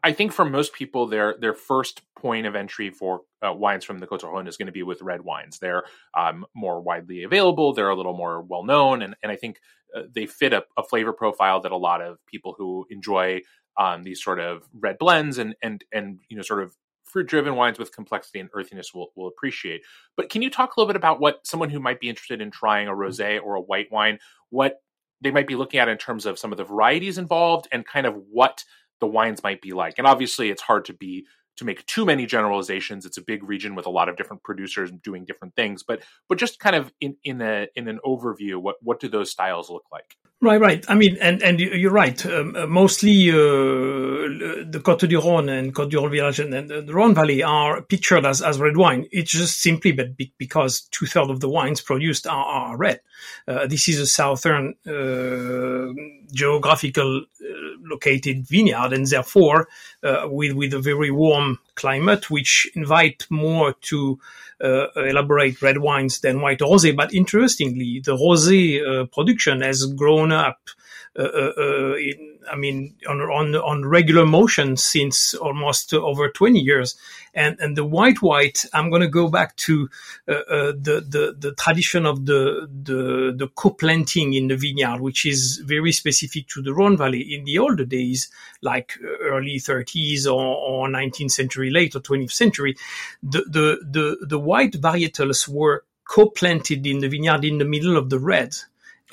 I 0.03 0.11
think 0.13 0.31
for 0.31 0.45
most 0.45 0.73
people, 0.73 1.07
their 1.07 1.35
their 1.39 1.53
first 1.53 2.01
point 2.15 2.45
of 2.45 2.55
entry 2.55 2.89
for 2.89 3.21
uh, 3.45 3.53
wines 3.53 3.85
from 3.85 3.99
the 3.99 4.07
Côte 4.07 4.19
d'Rhône 4.19 4.47
is 4.47 4.57
going 4.57 4.67
to 4.67 4.71
be 4.71 4.83
with 4.83 5.01
red 5.01 5.21
wines. 5.21 5.59
They're 5.59 5.83
um, 6.17 6.45
more 6.55 6.81
widely 6.81 7.23
available. 7.23 7.73
They're 7.73 7.89
a 7.89 7.95
little 7.95 8.15
more 8.15 8.41
well 8.41 8.63
known, 8.63 9.01
and 9.01 9.15
and 9.23 9.31
I 9.31 9.35
think 9.35 9.59
uh, 9.95 10.03
they 10.13 10.25
fit 10.25 10.53
a, 10.53 10.63
a, 10.77 10.83
flavor 10.83 11.13
profile 11.13 11.59
that 11.61 11.71
a 11.71 11.77
lot 11.77 12.01
of 12.01 12.17
people 12.25 12.55
who 12.57 12.85
enjoy 12.89 13.41
um, 13.77 14.03
these 14.03 14.23
sort 14.23 14.39
of 14.39 14.63
red 14.73 14.97
blends 14.97 15.37
and 15.37 15.55
and 15.61 15.83
and 15.91 16.19
you 16.29 16.35
know 16.35 16.43
sort 16.43 16.63
of 16.63 16.75
fruit 17.03 17.27
driven 17.27 17.55
wines 17.55 17.77
with 17.77 17.93
complexity 17.93 18.39
and 18.39 18.49
earthiness 18.53 18.93
will, 18.93 19.11
will 19.15 19.27
appreciate. 19.27 19.81
But 20.15 20.29
can 20.29 20.41
you 20.41 20.49
talk 20.49 20.75
a 20.75 20.79
little 20.79 20.87
bit 20.87 20.95
about 20.95 21.19
what 21.19 21.45
someone 21.45 21.69
who 21.69 21.79
might 21.79 21.99
be 21.99 22.07
interested 22.07 22.41
in 22.41 22.51
trying 22.51 22.87
a 22.87 22.91
rosé 22.91 23.41
or 23.41 23.55
a 23.55 23.61
white 23.61 23.91
wine, 23.91 24.17
what 24.49 24.81
they 25.19 25.31
might 25.31 25.47
be 25.47 25.55
looking 25.55 25.79
at 25.79 25.89
in 25.89 25.97
terms 25.97 26.25
of 26.25 26.39
some 26.39 26.51
of 26.51 26.57
the 26.57 26.63
varieties 26.63 27.17
involved 27.17 27.67
and 27.71 27.85
kind 27.85 28.07
of 28.07 28.15
what 28.31 28.63
the 29.01 29.07
wines 29.07 29.43
might 29.43 29.61
be 29.61 29.73
like. 29.73 29.95
And 29.97 30.07
obviously, 30.07 30.49
it's 30.49 30.61
hard 30.61 30.85
to 30.85 30.93
be 30.93 31.25
to 31.57 31.65
make 31.65 31.85
too 31.85 32.05
many 32.05 32.25
generalizations. 32.25 33.05
It's 33.05 33.17
a 33.17 33.21
big 33.21 33.43
region 33.43 33.75
with 33.75 33.85
a 33.85 33.89
lot 33.89 34.07
of 34.07 34.15
different 34.15 34.43
producers 34.43 34.91
doing 35.03 35.25
different 35.25 35.55
things. 35.55 35.83
But 35.83 36.03
but 36.29 36.37
just 36.37 36.59
kind 36.59 36.75
of 36.75 36.93
in 37.01 37.17
in 37.23 37.41
a 37.41 37.67
in 37.75 37.87
an 37.87 37.99
overview, 38.05 38.57
what 38.57 38.77
what 38.81 38.99
do 38.99 39.09
those 39.09 39.31
styles 39.31 39.69
look 39.69 39.85
like? 39.91 40.15
Right, 40.43 40.59
right. 40.59 40.83
I 40.89 40.95
mean, 40.95 41.19
and 41.21 41.43
and 41.43 41.59
you're 41.59 41.91
right. 41.91 42.25
Um, 42.25 42.55
uh, 42.55 42.65
mostly 42.65 43.29
uh, 43.29 43.35
the 43.35 44.81
Côte 44.83 45.07
du 45.07 45.19
Rhône 45.19 45.55
and 45.55 45.71
Côte 45.71 45.91
du 45.91 45.97
Rhône 45.97 46.09
village 46.09 46.39
and, 46.39 46.51
the 46.51 46.81
Rhône 46.91 47.13
Valley 47.13 47.43
are 47.43 47.83
pictured 47.83 48.25
as, 48.25 48.41
as 48.41 48.59
red 48.59 48.75
wine. 48.75 49.05
It's 49.11 49.29
just 49.29 49.61
simply 49.61 49.91
but 49.91 50.17
because 50.39 50.81
two 50.89 51.05
thirds 51.05 51.29
of 51.29 51.41
the 51.41 51.49
wines 51.49 51.79
produced 51.79 52.25
are, 52.25 52.43
are 52.43 52.75
red. 52.75 53.01
Uh, 53.47 53.67
this 53.67 53.87
is 53.87 53.99
a 53.99 54.07
southern 54.07 54.73
uh, 54.87 55.93
geographical 56.33 57.17
uh, 57.19 57.45
located 57.83 58.47
vineyard, 58.47 58.93
and 58.93 59.05
therefore 59.05 59.67
uh, 60.01 60.27
with 60.27 60.53
with 60.53 60.73
a 60.73 60.79
very 60.79 61.11
warm 61.11 61.59
climate, 61.75 62.31
which 62.31 62.67
invite 62.73 63.27
more 63.29 63.73
to 63.81 64.19
elaborate 64.95 65.61
red 65.61 65.79
wines 65.79 66.19
than 66.19 66.41
white 66.41 66.59
rosé. 66.59 66.95
But 66.95 67.13
interestingly, 67.13 68.01
the 68.03 68.15
rosé 68.15 68.81
uh, 68.81 69.05
production 69.05 69.61
has 69.61 69.85
grown 69.85 70.31
up. 70.31 70.59
Uh, 71.13 71.23
uh, 71.23 71.51
uh, 71.57 71.95
in, 71.95 72.39
I 72.49 72.55
mean, 72.55 72.95
on, 73.05 73.19
on 73.19 73.53
on 73.55 73.85
regular 73.85 74.25
motion 74.25 74.77
since 74.77 75.33
almost 75.33 75.93
over 75.93 76.29
20 76.29 76.57
years, 76.57 76.95
and 77.33 77.59
and 77.59 77.75
the 77.75 77.83
white 77.83 78.21
white. 78.21 78.63
I'm 78.73 78.89
going 78.89 79.01
to 79.01 79.09
go 79.09 79.27
back 79.27 79.57
to 79.57 79.89
uh, 80.29 80.71
the 80.71 81.05
the 81.05 81.35
the 81.37 81.53
tradition 81.55 82.05
of 82.05 82.25
the 82.25 82.65
the 82.83 83.33
the 83.35 83.49
co-planting 83.49 84.35
in 84.35 84.47
the 84.47 84.55
vineyard, 84.55 85.01
which 85.01 85.25
is 85.25 85.57
very 85.65 85.91
specific 85.91 86.47
to 86.47 86.61
the 86.61 86.73
Rhone 86.73 86.95
Valley. 86.95 87.33
In 87.33 87.43
the 87.43 87.59
older 87.59 87.83
days, 87.83 88.29
like 88.61 88.97
early 89.21 89.57
30s 89.57 90.25
or, 90.25 90.55
or 90.55 90.87
19th 90.87 91.31
century, 91.31 91.71
late 91.71 91.93
or 91.93 91.99
20th 91.99 92.31
century, 92.31 92.77
the 93.21 93.43
the 93.49 93.79
the 93.83 94.25
the 94.25 94.39
white 94.39 94.79
varietals 94.79 95.45
were 95.45 95.83
co-planted 96.05 96.87
in 96.87 96.99
the 96.99 97.09
vineyard 97.09 97.43
in 97.43 97.57
the 97.57 97.65
middle 97.65 97.97
of 97.97 98.09
the 98.09 98.19
red. 98.19 98.55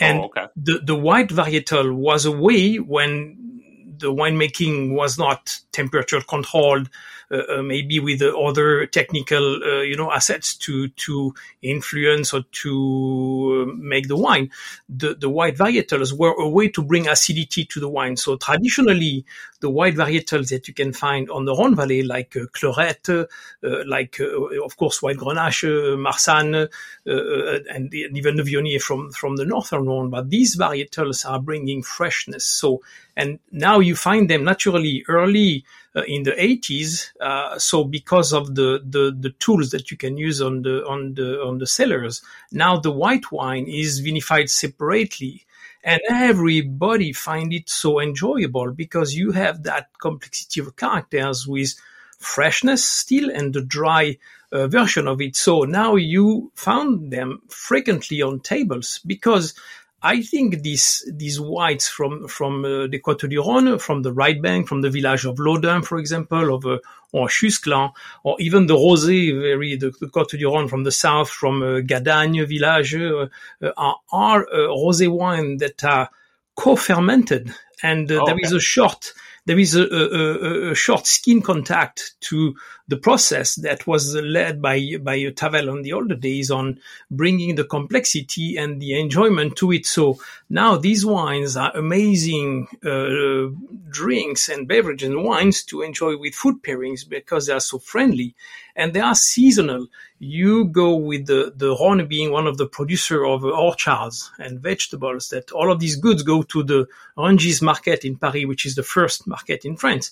And 0.00 0.20
oh, 0.20 0.24
okay. 0.26 0.46
the, 0.56 0.80
the 0.84 0.94
white 0.94 1.28
varietal 1.28 1.94
was 1.94 2.24
a 2.24 2.32
way 2.32 2.76
when 2.76 3.62
the 3.98 4.12
winemaking 4.12 4.94
was 4.94 5.18
not 5.18 5.58
temperature 5.72 6.20
controlled 6.20 6.88
maybe 7.30 8.00
with 8.00 8.22
other 8.22 8.86
technical, 8.86 9.62
uh, 9.62 9.82
you 9.82 9.96
know, 9.96 10.10
assets 10.12 10.54
to 10.54 10.88
to 10.88 11.34
influence 11.62 12.32
or 12.32 12.42
to 12.52 13.76
make 13.78 14.08
the 14.08 14.16
wine. 14.16 14.50
The 14.88 15.14
the 15.14 15.28
white 15.28 15.56
varietals 15.56 16.12
were 16.12 16.32
a 16.32 16.48
way 16.48 16.68
to 16.68 16.82
bring 16.82 17.08
acidity 17.08 17.64
to 17.66 17.80
the 17.80 17.88
wine. 17.88 18.16
So 18.16 18.36
traditionally, 18.36 19.24
the 19.60 19.70
white 19.70 19.94
varietals 19.94 20.48
that 20.50 20.68
you 20.68 20.74
can 20.74 20.92
find 20.92 21.30
on 21.30 21.44
the 21.44 21.54
Rhone 21.54 21.74
Valley, 21.74 22.02
like 22.02 22.36
uh, 22.36 22.46
Clairette, 22.52 23.26
uh, 23.62 23.84
like 23.86 24.20
uh, 24.20 24.64
of 24.64 24.76
course 24.76 25.02
white 25.02 25.16
Grenache, 25.16 25.98
Marsanne, 25.98 26.68
and, 27.04 27.66
and, 27.66 27.94
even 27.94 28.36
the 28.36 28.42
Viognier 28.42 28.80
from 28.80 29.10
from 29.12 29.36
the 29.36 29.44
northern 29.44 29.86
Rhone. 29.86 30.10
But 30.10 30.30
these 30.30 30.56
varietals 30.56 31.28
are 31.28 31.40
bringing 31.40 31.82
freshness. 31.82 32.46
So 32.46 32.82
and 33.16 33.40
now 33.50 33.80
you 33.80 33.96
find 33.96 34.30
them 34.30 34.44
naturally 34.44 35.04
early 35.08 35.64
uh, 35.87 35.87
in 36.06 36.22
the 36.22 36.32
80s. 36.32 37.10
Uh, 37.20 37.58
so 37.58 37.84
because 37.84 38.32
of 38.32 38.54
the, 38.54 38.82
the, 38.84 39.16
the 39.18 39.30
tools 39.38 39.70
that 39.70 39.90
you 39.90 39.96
can 39.96 40.16
use 40.16 40.40
on 40.40 40.62
the 40.62 40.84
on 40.86 41.14
the 41.14 41.40
on 41.42 41.58
the 41.58 41.66
cellars, 41.66 42.22
now 42.52 42.78
the 42.78 42.92
white 42.92 43.30
wine 43.32 43.66
is 43.66 44.00
vinified 44.00 44.48
separately 44.48 45.46
and 45.84 46.00
everybody 46.10 47.12
find 47.12 47.52
it 47.52 47.68
so 47.68 48.00
enjoyable 48.00 48.72
because 48.72 49.14
you 49.14 49.32
have 49.32 49.62
that 49.62 49.88
complexity 50.00 50.60
of 50.60 50.76
characters 50.76 51.46
with 51.46 51.74
freshness 52.18 52.84
still 52.84 53.30
and 53.30 53.54
the 53.54 53.62
dry 53.62 54.18
uh, 54.52 54.66
version 54.66 55.06
of 55.06 55.20
it. 55.20 55.36
So 55.36 55.62
now 55.62 55.96
you 55.96 56.50
found 56.54 57.12
them 57.12 57.42
frequently 57.48 58.22
on 58.22 58.40
tables 58.40 59.00
because 59.06 59.54
I 60.02 60.22
think 60.22 60.62
these 60.62 61.10
these 61.12 61.40
whites 61.40 61.88
from 61.88 62.28
from 62.28 62.64
uh, 62.64 62.86
the 62.86 63.00
Côte 63.00 63.28
du 63.28 63.42
Rhône, 63.42 63.80
from 63.80 64.02
the 64.02 64.12
right 64.12 64.40
bank, 64.40 64.68
from 64.68 64.80
the 64.80 64.90
village 64.90 65.24
of 65.24 65.36
Laudun, 65.38 65.84
for 65.84 65.98
example, 65.98 66.54
of 66.54 66.64
uh, 66.66 66.78
or 67.12 67.26
Chusclan, 67.26 67.92
or 68.22 68.36
even 68.38 68.66
the 68.66 68.76
rosé, 68.76 69.40
very 69.40 69.76
the, 69.76 69.90
the 70.00 70.06
Côte 70.06 70.38
du 70.38 70.46
Rhône 70.46 70.70
from 70.70 70.84
the 70.84 70.92
south, 70.92 71.30
from 71.30 71.62
uh, 71.62 71.80
Gadagne 71.80 72.46
village, 72.46 72.94
uh, 72.94 73.26
uh, 73.60 73.72
are, 73.76 73.96
are 74.12 74.42
uh, 74.42 74.68
rosé 74.68 75.10
wine 75.10 75.56
that 75.56 75.82
are 75.82 76.08
co-fermented, 76.54 77.52
and 77.82 78.10
uh, 78.12 78.22
okay. 78.22 78.32
there 78.32 78.38
is 78.42 78.52
a 78.52 78.60
short 78.60 79.12
there 79.46 79.58
is 79.58 79.74
a, 79.74 79.82
a, 79.82 80.70
a, 80.72 80.74
short 80.74 81.06
skin 81.06 81.40
contact 81.40 82.12
to 82.20 82.54
the 82.88 82.96
process 82.96 83.54
that 83.56 83.86
was 83.86 84.14
led 84.14 84.60
by 84.62 84.96
by 85.00 85.30
Tavel 85.30 85.70
on 85.70 85.82
the 85.82 85.92
older 85.92 86.14
days 86.14 86.50
on 86.50 86.80
bringing 87.10 87.54
the 87.54 87.64
complexity 87.64 88.56
and 88.56 88.80
the 88.80 88.98
enjoyment 88.98 89.56
to 89.56 89.72
it. 89.72 89.84
So 89.84 90.18
now 90.48 90.76
these 90.76 91.04
wines 91.04 91.56
are 91.56 91.76
amazing 91.76 92.66
uh, 92.84 93.54
drinks 93.90 94.48
and 94.48 94.66
beverages 94.66 95.10
and 95.10 95.22
wines 95.22 95.62
to 95.64 95.82
enjoy 95.82 96.16
with 96.16 96.34
food 96.34 96.62
pairings 96.62 97.06
because 97.06 97.46
they 97.46 97.52
are 97.52 97.60
so 97.60 97.78
friendly 97.78 98.34
and 98.74 98.94
they 98.94 99.00
are 99.00 99.14
seasonal. 99.14 99.88
You 100.18 100.64
go 100.64 100.96
with 100.96 101.26
the, 101.26 101.52
the 101.54 101.76
Rhône 101.76 102.08
being 102.08 102.32
one 102.32 102.46
of 102.46 102.56
the 102.56 102.66
producer 102.66 103.24
of 103.24 103.44
orchards 103.44 104.30
and 104.38 104.60
vegetables 104.60 105.28
that 105.28 105.52
all 105.52 105.70
of 105.70 105.78
these 105.78 105.96
goods 105.96 106.22
go 106.22 106.42
to 106.44 106.62
the 106.62 106.86
Rungis 107.16 107.60
market 107.60 108.04
in 108.04 108.16
Paris, 108.16 108.46
which 108.46 108.64
is 108.64 108.74
the 108.74 108.82
first 108.82 109.26
market 109.26 109.64
in 109.64 109.76
France 109.76 110.10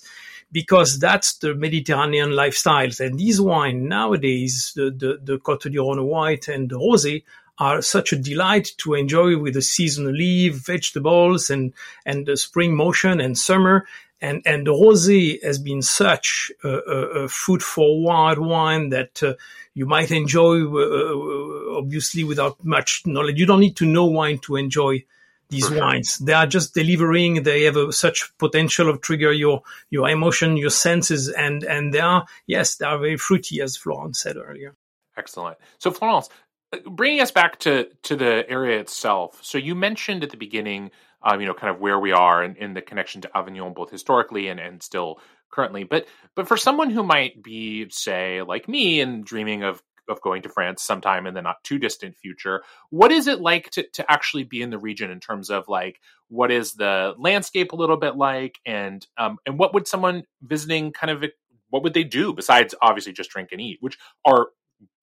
because 0.51 0.99
that's 0.99 1.37
the 1.37 1.53
Mediterranean 1.53 2.31
lifestyles. 2.67 3.05
And 3.05 3.19
these 3.19 3.41
wine 3.41 3.87
nowadays, 3.87 4.73
the, 4.75 4.91
the, 4.91 5.19
the 5.23 5.37
Côte 5.39 5.71
du 5.71 5.79
Rhône 5.79 6.03
white 6.05 6.47
and 6.47 6.69
the 6.69 6.77
rosé 6.77 7.23
are 7.59 7.81
such 7.81 8.13
a 8.13 8.17
delight 8.17 8.71
to 8.77 8.93
enjoy 8.93 9.37
with 9.37 9.55
the 9.55 9.61
seasonal 9.61 10.11
leaf, 10.11 10.55
vegetables 10.55 11.49
and, 11.49 11.73
and 12.05 12.25
the 12.25 12.37
spring 12.37 12.75
motion 12.75 13.19
and 13.19 13.37
summer. 13.37 13.87
And, 14.21 14.41
and 14.45 14.65
the 14.65 14.73
rosé 14.73 15.43
has 15.43 15.59
been 15.59 15.81
such 15.81 16.51
a, 16.63 16.69
a, 16.69 16.97
a 17.23 17.27
food 17.27 17.63
for 17.63 18.03
wine 18.03 18.89
that 18.89 19.23
uh, 19.23 19.33
you 19.73 19.85
might 19.85 20.11
enjoy, 20.11 20.61
uh, 20.65 21.77
obviously 21.77 22.23
without 22.23 22.63
much 22.63 23.03
knowledge. 23.05 23.39
You 23.39 23.45
don't 23.45 23.59
need 23.59 23.75
to 23.77 23.85
know 23.85 24.05
wine 24.05 24.39
to 24.39 24.55
enjoy 24.55 25.03
these 25.49 25.69
wines. 25.71 26.17
They 26.17 26.33
are 26.33 26.47
just 26.47 26.73
delivering. 26.73 27.43
They 27.43 27.63
have 27.63 27.77
a, 27.77 27.91
such 27.91 28.31
potential 28.37 28.89
of 28.89 29.01
trigger 29.01 29.31
your, 29.31 29.61
your 29.89 30.09
emotion, 30.09 30.57
your 30.57 30.69
senses. 30.69 31.29
And, 31.29 31.63
and 31.63 31.93
they 31.93 31.99
are, 31.99 32.25
yes, 32.45 32.75
they 32.75 32.85
are 32.85 32.97
very 32.97 33.17
fruity, 33.17 33.61
as 33.61 33.77
Florence 33.77 34.19
said 34.19 34.35
earlier. 34.37 34.75
Excellent. 35.17 35.57
So 35.79 35.91
Florence, 35.91 36.29
uh, 36.73 36.77
bringing 36.89 37.21
us 37.21 37.31
back 37.31 37.59
to, 37.59 37.87
to 38.03 38.15
the 38.15 38.49
area 38.49 38.79
itself. 38.79 39.39
So 39.41 39.57
you 39.57 39.73
mentioned 39.73 40.23
at 40.23 40.31
the 40.31 40.37
beginning, 40.37 40.91
um, 41.23 41.41
you 41.41 41.47
know, 41.47 41.53
kind 41.53 41.73
of 41.73 41.81
where 41.81 41.99
we 41.99 42.11
are 42.11 42.43
in, 42.43 42.55
in 42.57 42.73
the 42.73 42.81
connection 42.81 43.21
to 43.21 43.37
Avignon, 43.37 43.73
both 43.73 43.89
historically 43.89 44.49
and, 44.49 44.59
and 44.59 44.83
still 44.83 45.19
currently. 45.49 45.83
But, 45.83 46.07
but 46.35 46.47
for 46.47 46.57
someone 46.57 46.89
who 46.89 47.03
might 47.03 47.41
be, 47.41 47.89
say, 47.89 48.41
like 48.41 48.67
me 48.67 49.01
and 49.01 49.25
dreaming 49.25 49.63
of 49.63 49.81
of 50.09 50.21
going 50.21 50.41
to 50.43 50.49
France 50.49 50.83
sometime 50.83 51.27
in 51.27 51.33
the 51.33 51.41
not 51.41 51.63
too 51.63 51.77
distant 51.77 52.15
future. 52.17 52.63
What 52.89 53.11
is 53.11 53.27
it 53.27 53.41
like 53.41 53.69
to 53.71 53.83
to 53.93 54.11
actually 54.11 54.43
be 54.43 54.61
in 54.61 54.69
the 54.69 54.77
region 54.77 55.11
in 55.11 55.19
terms 55.19 55.49
of 55.49 55.67
like 55.67 55.99
what 56.29 56.51
is 56.51 56.73
the 56.73 57.13
landscape 57.17 57.71
a 57.71 57.75
little 57.75 57.97
bit 57.97 58.15
like, 58.15 58.59
and 58.65 59.05
um, 59.17 59.37
and 59.45 59.57
what 59.57 59.73
would 59.73 59.87
someone 59.87 60.23
visiting 60.41 60.91
kind 60.91 61.11
of 61.11 61.23
what 61.69 61.83
would 61.83 61.93
they 61.93 62.03
do 62.03 62.33
besides 62.33 62.73
obviously 62.81 63.13
just 63.13 63.29
drink 63.29 63.49
and 63.51 63.61
eat, 63.61 63.77
which 63.81 63.97
are 64.25 64.47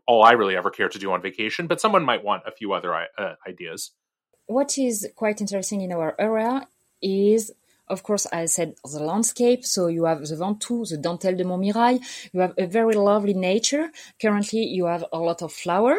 all 0.06 0.22
I 0.22 0.32
really 0.32 0.56
ever 0.56 0.70
care 0.70 0.88
to 0.88 0.98
do 0.98 1.12
on 1.12 1.22
vacation, 1.22 1.66
but 1.66 1.80
someone 1.80 2.04
might 2.04 2.24
want 2.24 2.42
a 2.46 2.52
few 2.52 2.72
other 2.72 2.94
uh, 2.94 3.34
ideas. 3.48 3.92
What 4.46 4.76
is 4.76 5.08
quite 5.14 5.40
interesting 5.40 5.80
in 5.80 5.92
our 5.92 6.14
area 6.18 6.68
is 7.00 7.52
of 7.88 8.02
course, 8.02 8.26
I 8.32 8.46
said 8.46 8.74
the 8.84 9.02
landscape. 9.02 9.64
So 9.64 9.88
you 9.88 10.04
have 10.04 10.26
the 10.26 10.36
Ventoux, 10.36 10.88
the 10.88 10.96
Dentelle 10.96 11.36
de 11.36 11.44
Montmirail. 11.44 12.00
You 12.32 12.40
have 12.40 12.54
a 12.58 12.66
very 12.66 12.94
lovely 12.94 13.34
nature. 13.34 13.90
Currently, 14.20 14.64
you 14.64 14.86
have 14.86 15.04
a 15.12 15.18
lot 15.18 15.42
of 15.42 15.52
flower. 15.52 15.98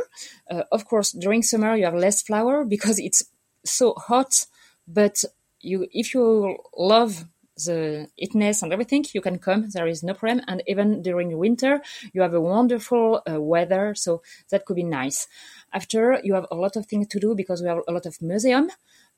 Uh, 0.49 0.63
of 0.71 0.85
course, 0.85 1.11
during 1.11 1.43
summer, 1.43 1.75
you 1.75 1.85
have 1.85 1.95
less 1.95 2.21
flower 2.21 2.65
because 2.65 2.99
it's 2.99 3.25
so 3.63 3.93
hot. 3.93 4.45
But 4.87 5.23
you, 5.61 5.87
if 5.91 6.13
you 6.13 6.57
love 6.77 7.25
the 7.63 8.07
heatness 8.15 8.61
and 8.61 8.73
everything, 8.73 9.05
you 9.13 9.21
can 9.21 9.39
come. 9.39 9.69
There 9.69 9.87
is 9.87 10.03
no 10.03 10.13
problem. 10.13 10.43
And 10.47 10.61
even 10.67 11.01
during 11.01 11.37
winter, 11.37 11.81
you 12.13 12.21
have 12.21 12.33
a 12.33 12.41
wonderful 12.41 13.21
uh, 13.29 13.41
weather. 13.41 13.95
So 13.95 14.21
that 14.49 14.65
could 14.65 14.75
be 14.75 14.83
nice. 14.83 15.27
After, 15.73 16.19
you 16.23 16.33
have 16.33 16.47
a 16.51 16.55
lot 16.55 16.75
of 16.75 16.85
things 16.85 17.07
to 17.09 17.19
do 17.19 17.35
because 17.35 17.61
we 17.61 17.67
have 17.67 17.81
a 17.87 17.91
lot 17.91 18.05
of 18.05 18.21
museum. 18.21 18.69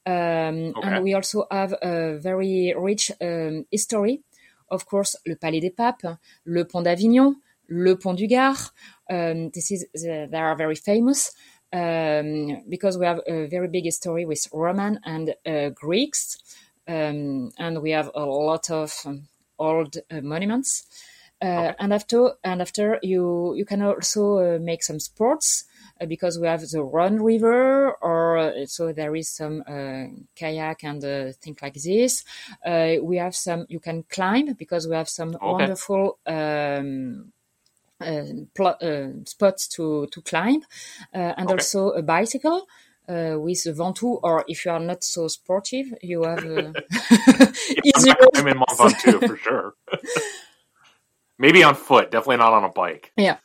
Um, 0.07 0.73
okay. 0.77 0.87
And 0.87 1.03
we 1.03 1.13
also 1.13 1.45
have 1.51 1.73
a 1.81 2.17
very 2.17 2.73
rich 2.77 3.11
um, 3.21 3.65
history. 3.69 4.21
Of 4.69 4.85
course, 4.85 5.17
le 5.25 5.35
Palais 5.35 5.59
des 5.59 5.71
Papes, 5.71 6.17
le 6.45 6.63
Pont 6.65 6.83
d'Avignon, 6.83 7.35
le 7.67 7.95
Pont 7.95 8.15
du 8.15 8.27
Gard. 8.27 8.71
Um, 9.09 9.49
this 9.51 9.71
is 9.71 9.85
the, 9.93 10.27
they 10.31 10.37
are 10.37 10.55
very 10.55 10.75
famous 10.75 11.31
um, 11.73 12.63
because 12.69 12.97
we 12.97 13.05
have 13.05 13.19
a 13.27 13.47
very 13.47 13.67
big 13.67 13.83
history 13.83 14.25
with 14.25 14.47
Roman 14.53 14.99
and 15.03 15.35
uh, 15.45 15.69
Greeks, 15.69 16.37
um, 16.87 17.51
and 17.57 17.81
we 17.81 17.91
have 17.91 18.09
a 18.15 18.25
lot 18.25 18.69
of 18.71 18.93
um, 19.05 19.27
old 19.59 19.97
uh, 20.09 20.21
monuments. 20.21 20.85
Uh, 21.41 21.45
okay. 21.45 21.75
And 21.79 21.93
after, 21.93 22.31
and 22.43 22.61
after 22.61 22.99
you 23.03 23.53
you 23.55 23.65
can 23.65 23.81
also 23.81 24.37
uh, 24.37 24.59
make 24.59 24.83
some 24.83 24.99
sports. 24.99 25.65
Uh, 25.99 26.05
because 26.05 26.39
we 26.39 26.47
have 26.47 26.61
the 26.61 26.83
Rhone 26.83 27.21
River, 27.21 27.91
or 28.01 28.37
uh, 28.37 28.65
so 28.65 28.93
there 28.93 29.15
is 29.15 29.29
some 29.29 29.63
uh, 29.67 30.05
kayak 30.35 30.83
and 30.83 31.01
things 31.35 31.61
like 31.61 31.73
this. 31.75 32.23
we 33.01 33.17
have 33.17 33.35
some 33.35 33.65
you 33.69 33.79
can 33.79 34.03
climb 34.03 34.53
because 34.53 34.87
we 34.87 34.95
have 34.95 35.09
some 35.09 35.35
okay. 35.35 35.45
wonderful. 35.45 36.19
Um, 36.25 37.33
uh, 37.99 38.21
uh, 38.63 39.07
spots 39.25 39.67
to 39.67 40.05
to 40.11 40.21
climb, 40.21 40.61
uh, 41.15 41.33
and 41.37 41.47
okay. 41.47 41.53
also 41.53 41.89
a 41.89 42.03
bicycle. 42.03 42.67
with 43.07 43.65
a 43.65 43.71
Ventoux, 43.71 44.19
or 44.21 44.43
if 44.47 44.65
you 44.65 44.71
are 44.71 44.81
not 44.81 45.01
so 45.03 45.27
sportive, 45.29 45.87
you 46.03 46.23
have 46.23 46.45
uh, 46.45 46.73
easier. 47.83 48.15
I'm 48.35 48.47
in 48.47 48.57
Mont 48.57 48.77
Ventoux 48.77 49.25
for 49.25 49.37
sure. 49.45 49.73
Maybe 51.39 51.63
on 51.63 51.73
foot, 51.73 52.11
definitely 52.11 52.37
not 52.37 52.53
on 52.53 52.65
a 52.65 52.69
bike. 52.69 53.13
Yeah. 53.15 53.37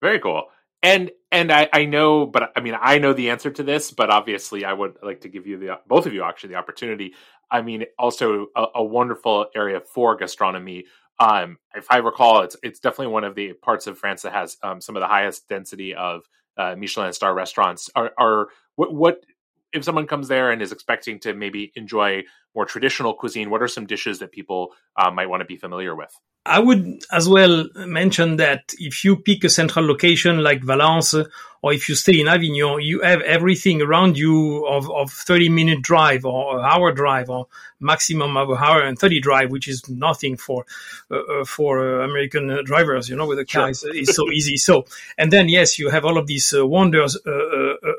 Very 0.00 0.18
cool 0.18 0.48
and 0.82 1.10
and 1.32 1.52
I, 1.52 1.68
I 1.72 1.84
know, 1.84 2.26
but 2.26 2.52
I 2.56 2.60
mean, 2.60 2.76
I 2.80 2.98
know 2.98 3.12
the 3.12 3.30
answer 3.30 3.50
to 3.50 3.62
this, 3.62 3.90
but 3.92 4.10
obviously, 4.10 4.64
I 4.64 4.72
would 4.72 4.96
like 5.02 5.20
to 5.22 5.28
give 5.28 5.46
you 5.46 5.58
the 5.58 5.80
both 5.86 6.06
of 6.06 6.12
you 6.12 6.24
actually 6.24 6.50
the 6.50 6.56
opportunity. 6.56 7.14
I 7.50 7.62
mean, 7.62 7.84
also 7.98 8.46
a, 8.56 8.66
a 8.76 8.84
wonderful 8.84 9.46
area 9.54 9.80
for 9.80 10.16
gastronomy. 10.16 10.86
Um, 11.18 11.58
if 11.74 11.86
I 11.90 11.98
recall, 11.98 12.42
it's 12.42 12.56
it's 12.62 12.80
definitely 12.80 13.12
one 13.12 13.24
of 13.24 13.34
the 13.34 13.52
parts 13.52 13.86
of 13.86 13.98
France 13.98 14.22
that 14.22 14.32
has 14.32 14.56
um, 14.62 14.80
some 14.80 14.96
of 14.96 15.00
the 15.00 15.06
highest 15.06 15.48
density 15.48 15.94
of 15.94 16.22
uh, 16.56 16.74
Michelin 16.76 17.12
star 17.12 17.34
restaurants. 17.34 17.90
Are, 17.94 18.12
are 18.18 18.48
what, 18.76 18.92
what 18.92 19.24
if 19.72 19.84
someone 19.84 20.06
comes 20.06 20.28
there 20.28 20.50
and 20.50 20.60
is 20.60 20.72
expecting 20.72 21.20
to 21.20 21.34
maybe 21.34 21.72
enjoy 21.76 22.24
more 22.54 22.66
traditional 22.66 23.14
cuisine? 23.14 23.50
What 23.50 23.62
are 23.62 23.68
some 23.68 23.86
dishes 23.86 24.18
that 24.18 24.32
people 24.32 24.72
uh, 24.96 25.10
might 25.10 25.28
want 25.28 25.42
to 25.42 25.46
be 25.46 25.56
familiar 25.56 25.94
with? 25.94 26.12
I 26.46 26.58
would 26.58 27.04
as 27.12 27.28
well 27.28 27.66
mention 27.74 28.36
that 28.36 28.72
if 28.78 29.04
you 29.04 29.16
pick 29.16 29.44
a 29.44 29.50
central 29.50 29.86
location 29.86 30.42
like 30.42 30.62
Valence, 30.62 31.14
or 31.62 31.74
if 31.74 31.88
you 31.88 31.94
stay 31.94 32.18
in 32.18 32.28
Avignon, 32.28 32.80
you 32.80 33.02
have 33.02 33.20
everything 33.20 33.82
around 33.82 34.16
you 34.16 34.66
of, 34.66 34.90
of 34.90 35.10
30 35.10 35.50
minute 35.50 35.82
drive 35.82 36.24
or 36.24 36.58
hour 36.60 36.92
drive 36.92 37.28
or 37.28 37.46
maximum 37.80 38.36
of 38.38 38.48
an 38.48 38.56
hour 38.56 38.80
and 38.82 38.98
30 38.98 39.20
drive, 39.20 39.50
which 39.50 39.68
is 39.68 39.86
nothing 39.88 40.38
for, 40.38 40.64
uh, 41.10 41.16
uh 41.16 41.44
for 41.44 42.00
uh, 42.00 42.04
American 42.06 42.50
uh, 42.50 42.62
drivers, 42.62 43.10
you 43.10 43.16
know, 43.16 43.26
with 43.26 43.38
a 43.38 43.44
car 43.44 43.74
sure. 43.74 43.94
is, 43.94 44.14
so 44.14 44.30
easy. 44.30 44.56
So, 44.56 44.86
and 45.18 45.30
then 45.30 45.50
yes, 45.50 45.78
you 45.78 45.90
have 45.90 46.06
all 46.06 46.16
of 46.16 46.26
these 46.26 46.54
uh, 46.54 46.66
wonders 46.66 47.18
uh, 47.26 47.30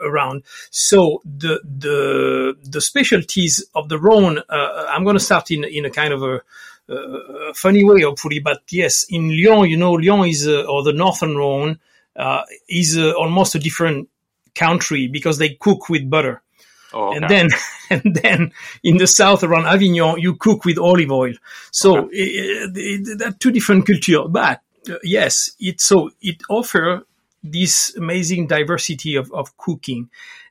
around. 0.04 0.44
So 0.72 1.22
the, 1.24 1.62
the, 1.64 2.58
the 2.64 2.82
specialties 2.82 3.64
of 3.76 3.90
the 3.90 4.00
Rhone, 4.00 4.40
I'm 4.50 5.04
going 5.04 5.18
to 5.18 5.24
start 5.24 5.52
in, 5.52 5.64
in 5.64 5.86
a 5.86 5.92
kind 5.92 6.14
of 6.14 6.24
a, 6.24 6.42
uh, 6.92 7.54
funny 7.54 7.84
way, 7.84 8.02
hopefully. 8.02 8.40
But 8.40 8.64
yes, 8.70 9.06
in 9.10 9.30
Lyon, 9.30 9.70
you 9.70 9.78
know, 9.78 9.94
Lyon 9.94 10.28
is, 10.28 10.48
uh, 10.48 10.64
or 10.64 10.84
the 10.84 10.94
Northern 10.94 11.36
Rhone, 11.36 11.80
uh, 12.16 12.42
is 12.70 12.98
uh, 12.98 13.12
almost 13.12 13.56
a 13.56 13.60
different 13.60 14.10
country 14.56 15.08
because 15.08 15.38
they 15.38 15.50
cook 15.50 15.90
with 15.90 16.10
butter. 16.10 16.42
Oh, 16.94 17.10
okay. 17.10 17.18
And 17.18 17.30
then, 17.30 17.50
and 17.90 18.16
then 18.16 18.52
in 18.84 18.98
the 18.98 19.08
south 19.08 19.44
around 19.44 19.66
Avignon, 19.66 20.20
you 20.20 20.36
cook 20.36 20.66
with 20.66 20.78
olive 20.78 21.12
oil. 21.12 21.34
So 21.72 22.06
okay. 22.06 22.18
it, 22.18 22.78
it, 22.78 23.22
it, 23.22 23.40
two 23.40 23.52
different 23.52 23.86
cultures. 23.88 24.28
but 24.30 24.62
uh, 24.90 24.96
yes, 25.04 25.52
it 25.60 25.80
so 25.80 26.12
it 26.22 26.42
offer 26.50 27.06
this 27.44 27.96
amazing 27.96 28.48
diversity 28.48 29.16
of, 29.16 29.32
of 29.32 29.56
cooking. 29.58 30.10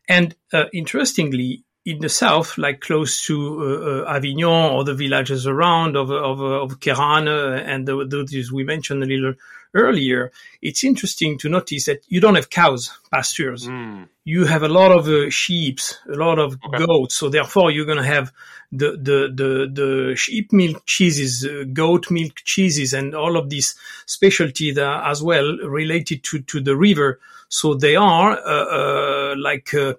And 0.08 0.34
uh, 0.52 0.64
interestingly, 0.72 1.62
in 1.84 1.98
the 2.00 2.08
south, 2.08 2.58
like 2.58 2.80
close 2.80 3.24
to 3.24 4.04
uh, 4.06 4.10
uh, 4.10 4.16
Avignon 4.16 4.72
or 4.72 4.84
the 4.84 4.94
villages 4.94 5.46
around 5.46 5.96
of 5.96 6.10
of, 6.10 6.40
of 6.40 6.80
Cairanne 6.80 7.28
and 7.28 7.88
the, 7.88 8.04
those 8.06 8.52
we 8.52 8.64
mentioned 8.64 9.02
a 9.02 9.06
little 9.06 9.34
earlier, 9.74 10.32
it's 10.60 10.84
interesting 10.84 11.38
to 11.38 11.48
notice 11.48 11.86
that 11.86 12.02
you 12.08 12.20
don't 12.20 12.34
have 12.34 12.50
cows 12.50 12.90
pastures. 13.12 13.66
Mm. 13.66 14.08
You 14.24 14.44
have 14.44 14.62
a 14.62 14.68
lot 14.68 14.92
of 14.92 15.08
uh, 15.08 15.30
sheep, 15.30 15.78
a 16.08 16.16
lot 16.16 16.38
of 16.38 16.58
okay. 16.64 16.84
goats. 16.84 17.16
So 17.16 17.28
therefore, 17.28 17.70
you're 17.70 17.86
going 17.86 17.98
to 17.98 18.04
have 18.04 18.32
the 18.72 18.92
the 18.92 19.32
the 19.34 19.70
the 19.72 20.16
sheep 20.16 20.52
milk 20.52 20.84
cheeses, 20.86 21.46
uh, 21.46 21.64
goat 21.72 22.10
milk 22.10 22.36
cheeses, 22.44 22.92
and 22.92 23.14
all 23.14 23.36
of 23.36 23.50
these 23.50 23.74
specialties 24.06 24.78
as 24.78 25.22
well 25.22 25.56
related 25.64 26.22
to 26.24 26.40
to 26.40 26.60
the 26.60 26.76
river. 26.76 27.20
So 27.48 27.74
they 27.74 27.96
are 27.96 28.32
uh, 28.32 29.32
uh 29.32 29.34
like 29.36 29.74
uh, 29.74 29.80
uh, 29.90 29.94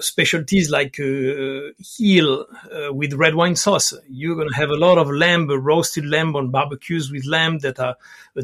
specialties 0.00 0.70
like 0.70 1.00
uh, 1.00 1.72
heel 1.78 2.46
with 2.90 3.14
red 3.14 3.34
wine 3.34 3.56
sauce. 3.56 3.92
You're 4.08 4.36
going 4.36 4.48
to 4.48 4.54
have 4.54 4.70
a 4.70 4.76
lot 4.76 4.98
of 4.98 5.10
lamb, 5.10 5.48
roasted 5.48 6.06
lamb 6.06 6.36
on 6.36 6.50
barbecues 6.50 7.10
with 7.10 7.26
lamb 7.26 7.58
that 7.60 7.80
are 7.80 7.96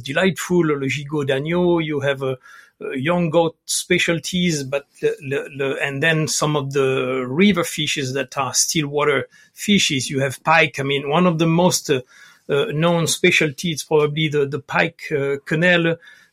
delightful. 0.03 0.67
Le 0.67 0.89
gigot 0.89 1.27
d'agneau. 1.27 1.79
You 1.79 2.01
have 2.01 2.23
a 2.23 2.39
young 2.95 3.31
goat 3.31 3.57
specialties, 3.65 4.65
but 4.65 4.87
the, 5.01 5.15
the, 5.21 5.79
and 5.83 6.03
then 6.03 6.29
some 6.29 6.57
of 6.57 6.73
the 6.73 7.25
river 7.29 7.65
fishes 7.65 8.13
that 8.15 8.37
are 8.37 8.55
still 8.55 8.89
water 8.89 9.29
fishes. 9.55 10.11
You 10.11 10.21
have 10.21 10.43
pike. 10.43 10.81
I 10.81 10.83
mean, 10.83 11.09
one 11.09 11.27
of 11.27 11.39
the 11.39 11.47
most 11.47 11.91
uh, 11.91 12.01
uh, 12.49 12.67
known 12.73 13.07
specialties 13.07 13.85
probably 13.85 14.29
the 14.29 14.47
the 14.47 14.59
pike 14.59 15.03
uh, 15.13 15.37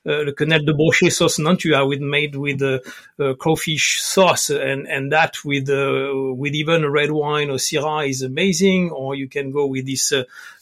uh, 0.07 0.23
le 0.23 0.31
quenelle 0.31 0.65
de 0.65 0.71
brochet 0.71 1.09
sauce 1.09 1.39
Nantua 1.39 1.88
with 1.88 1.99
made 1.99 2.35
with 2.35 2.62
uh, 2.62 2.79
uh, 3.19 3.33
crawfish 3.33 3.99
sauce 4.01 4.49
and 4.49 4.88
and 4.88 5.12
that 5.12 5.43
with 5.43 5.69
with 5.69 6.55
even 6.55 6.85
red 6.85 7.12
wine 7.12 7.49
or 7.49 7.57
syrah 7.57 8.07
is 8.07 8.21
amazing. 8.21 8.91
Or 8.91 9.15
you 9.15 9.27
can 9.27 9.51
go 9.51 9.65
with 9.65 9.85
these 9.85 10.13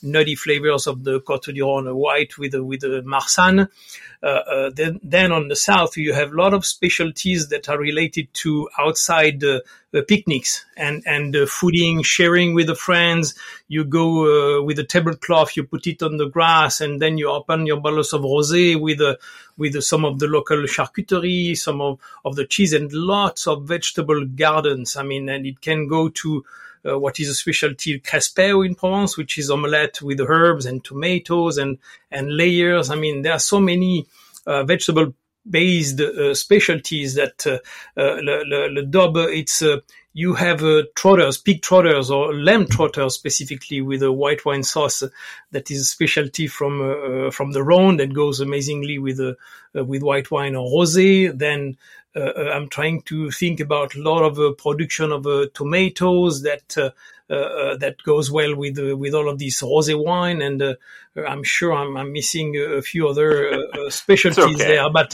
nutty 0.02 0.36
flavors 0.36 0.88
of 0.88 1.04
the 1.04 1.20
Côte 1.22 1.54
Rhône 1.56 1.94
white 1.94 2.38
with 2.38 2.56
with 2.56 2.82
the 2.82 3.02
marsanne. 3.04 3.68
Uh, 4.24 4.72
then, 4.74 5.00
then 5.04 5.32
on 5.32 5.48
the 5.48 5.56
south, 5.56 5.96
you 5.96 6.12
have 6.12 6.32
a 6.32 6.36
lot 6.36 6.52
of 6.52 6.66
specialties 6.66 7.50
that 7.50 7.70
are 7.70 7.78
related 7.78 8.28
to 8.34 8.68
outside 8.80 9.44
picnics 10.08 10.66
and 10.76 11.04
and 11.06 11.34
fooding, 11.34 12.06
sharing 12.06 12.54
with 12.54 12.68
the 12.68 12.76
friends. 12.76 13.36
You 13.68 13.84
go 13.84 14.62
with 14.64 14.80
a 14.80 14.84
tablecloth, 14.84 15.56
you 15.56 15.64
put 15.64 15.88
it 15.88 16.04
on 16.04 16.18
the 16.18 16.30
grass, 16.30 16.82
and 16.82 17.02
then 17.02 17.18
you 17.18 17.30
open 17.30 17.66
your 17.66 17.80
bottles 17.80 18.14
of 18.14 18.22
rosé 18.22 18.80
with 18.80 19.02
with 19.58 19.82
some 19.84 20.06
of 20.06 20.20
the 20.20 20.28
local 20.28 20.58
charcuterie, 20.58 21.58
some 21.58 21.82
of, 21.82 22.00
of 22.24 22.36
the 22.36 22.46
cheese, 22.46 22.74
and 22.74 22.92
lots 22.94 23.48
of 23.48 23.64
vegetable 23.64 24.26
gardens. 24.26 24.96
I 24.96 25.04
mean, 25.04 25.30
and 25.30 25.46
it 25.46 25.62
can 25.62 25.88
go 25.88 26.10
to 26.10 26.46
uh, 26.88 27.00
what 27.00 27.20
is 27.20 27.30
a 27.30 27.34
specialty 27.34 28.00
crespeou 28.00 28.66
in 28.66 28.76
Provence, 28.76 29.18
which 29.18 29.38
is 29.38 29.50
omelette 29.50 30.02
with 30.02 30.22
herbs 30.22 30.66
and 30.66 30.84
tomatoes 30.84 31.58
and 31.58 31.80
and 32.12 32.36
layers. 32.36 32.90
I 32.90 32.96
mean, 32.96 33.24
there 33.24 33.34
are 33.34 33.40
so 33.40 33.60
many 33.60 34.06
uh, 34.46 34.64
vegetable 34.64 35.14
based 35.50 36.00
uh, 36.00 36.34
specialties 36.34 37.16
that 37.16 37.46
uh, 37.46 37.58
le, 37.98 38.44
le, 38.46 38.68
le 38.70 38.84
dub 38.84 39.18
it's 39.18 39.64
you 40.18 40.34
have 40.34 40.64
uh, 40.64 40.82
trotters, 40.96 41.38
pig 41.38 41.62
trotters 41.62 42.10
or 42.10 42.34
lamb 42.34 42.66
trotters 42.66 43.14
specifically 43.14 43.82
with 43.82 44.02
a 44.02 44.12
white 44.12 44.44
wine 44.46 44.64
sauce 44.64 45.04
that 45.52 45.70
is 45.70 45.82
a 45.82 45.86
specialty 45.86 46.48
from 46.48 46.82
uh, 46.82 47.30
from 47.30 47.52
the 47.52 47.62
Rhone 47.62 47.98
that 47.98 48.16
goes 48.16 48.40
amazingly 48.40 48.98
with 48.98 49.20
uh, 49.20 49.36
with 49.86 50.02
white 50.02 50.32
wine 50.32 50.56
or 50.56 50.72
rosé. 50.72 51.38
Then 51.38 51.78
I'm 52.16 52.68
trying 52.68 53.04
to 53.04 53.30
think 53.30 53.60
about 53.60 53.94
a 53.94 54.02
lot 54.02 54.24
of 54.24 54.58
production 54.58 55.12
of 55.12 55.28
tomatoes 55.54 56.42
that 56.42 56.76
uh, 56.76 56.82
uh, 56.86 56.90
that 57.30 57.96
goes 58.04 58.32
well 58.32 58.56
with 58.56 58.80
uh, 58.80 58.96
with 58.96 59.14
all 59.14 59.30
of 59.30 59.40
this 59.40 59.62
rosé 59.62 60.02
wine, 60.02 60.42
and 60.42 60.78
I'm 61.28 61.44
sure 61.44 61.74
I'm, 61.74 61.98
I'm, 61.98 62.14
missing 62.14 62.56
a 62.56 62.82
few 62.82 63.08
other 63.08 63.68
specialties 63.90 64.56
okay. 64.56 64.68
there. 64.68 64.90
But 64.90 65.12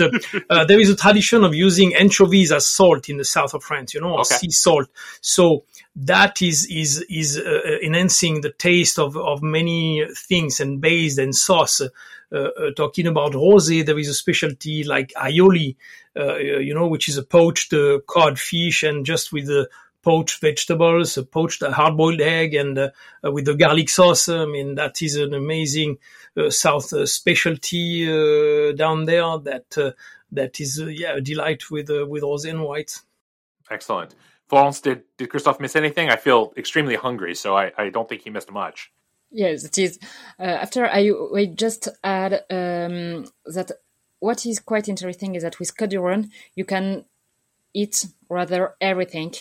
there 0.67 0.79
is 0.79 0.89
a 0.89 0.95
tradition 0.95 1.43
of 1.43 1.55
using 1.55 1.95
anchovies 1.95 2.51
as 2.51 2.67
salt 2.67 3.09
in 3.09 3.17
the 3.17 3.25
south 3.25 3.53
of 3.53 3.63
France, 3.63 3.93
you 3.93 4.01
know, 4.01 4.13
or 4.13 4.21
okay. 4.21 4.35
sea 4.35 4.51
salt. 4.51 4.89
So 5.21 5.63
that 5.95 6.41
is 6.41 6.65
is 6.65 7.05
is 7.09 7.37
uh, 7.37 7.77
enhancing 7.83 8.41
the 8.41 8.51
taste 8.51 8.99
of 8.99 9.15
of 9.17 9.41
many 9.41 10.05
things 10.15 10.59
and 10.59 10.81
based 10.81 11.19
and 11.19 11.35
sauce. 11.35 11.81
Uh, 11.81 11.87
uh, 12.35 12.71
talking 12.75 13.05
about 13.05 13.33
rosé, 13.33 13.85
there 13.85 13.99
is 13.99 14.09
a 14.09 14.13
specialty 14.13 14.83
like 14.83 15.13
aioli, 15.15 15.75
you 16.15 16.73
know, 16.73 16.87
which 16.87 17.07
is 17.07 17.15
a 17.15 17.23
poached 17.23 17.73
cod 18.07 18.39
fish 18.39 18.81
and 18.81 19.05
just 19.05 19.31
with 19.31 19.45
the 19.45 19.69
poached 20.03 20.41
vegetables, 20.41 21.17
a 21.17 21.23
poached 21.23 21.63
hard-boiled 21.63 22.21
egg, 22.21 22.53
and 22.53 22.77
uh, 22.77 22.91
with 23.23 23.45
the 23.45 23.55
garlic 23.55 23.89
sauce. 23.89 24.29
I 24.29 24.45
mean, 24.45 24.75
that 24.75 25.01
is 25.01 25.15
an 25.15 25.33
amazing 25.33 25.97
uh, 26.37 26.49
South 26.49 26.93
uh, 26.93 27.05
specialty 27.05 28.05
down 28.75 29.05
there. 29.05 29.37
That 29.39 29.95
that 30.31 30.59
is 30.59 30.79
yeah 30.79 31.15
a 31.15 31.21
delight 31.21 31.71
with 31.71 31.89
with 31.89 32.23
rosé 32.23 32.49
and 32.49 32.63
white. 32.63 32.99
Excellent. 33.71 34.15
Florence, 34.47 34.81
did, 34.81 35.03
did 35.17 35.29
Christophe 35.29 35.59
miss 35.59 35.75
anything? 35.75 36.09
I 36.09 36.15
feel 36.15 36.53
extremely 36.57 36.95
hungry, 36.95 37.33
so 37.33 37.55
I, 37.55 37.71
I 37.77 37.89
don't 37.89 38.07
think 38.07 38.21
he 38.21 38.29
missed 38.29 38.51
much. 38.51 38.91
Yes, 39.31 39.63
it 39.63 39.77
is. 39.79 39.99
Uh, 40.39 40.43
after 40.43 40.85
I, 40.85 41.09
we 41.31 41.47
just 41.47 41.87
add 42.03 42.33
um, 42.51 43.25
that 43.45 43.71
what 44.19 44.45
is 44.45 44.59
quite 44.59 44.87
interesting 44.87 45.33
is 45.35 45.43
that 45.43 45.59
with 45.59 45.75
Côte 45.75 45.89
du 45.89 45.99
Rhône, 45.99 46.29
you 46.55 46.65
can 46.65 47.05
eat 47.73 48.05
rather 48.29 48.75
everything 48.79 49.33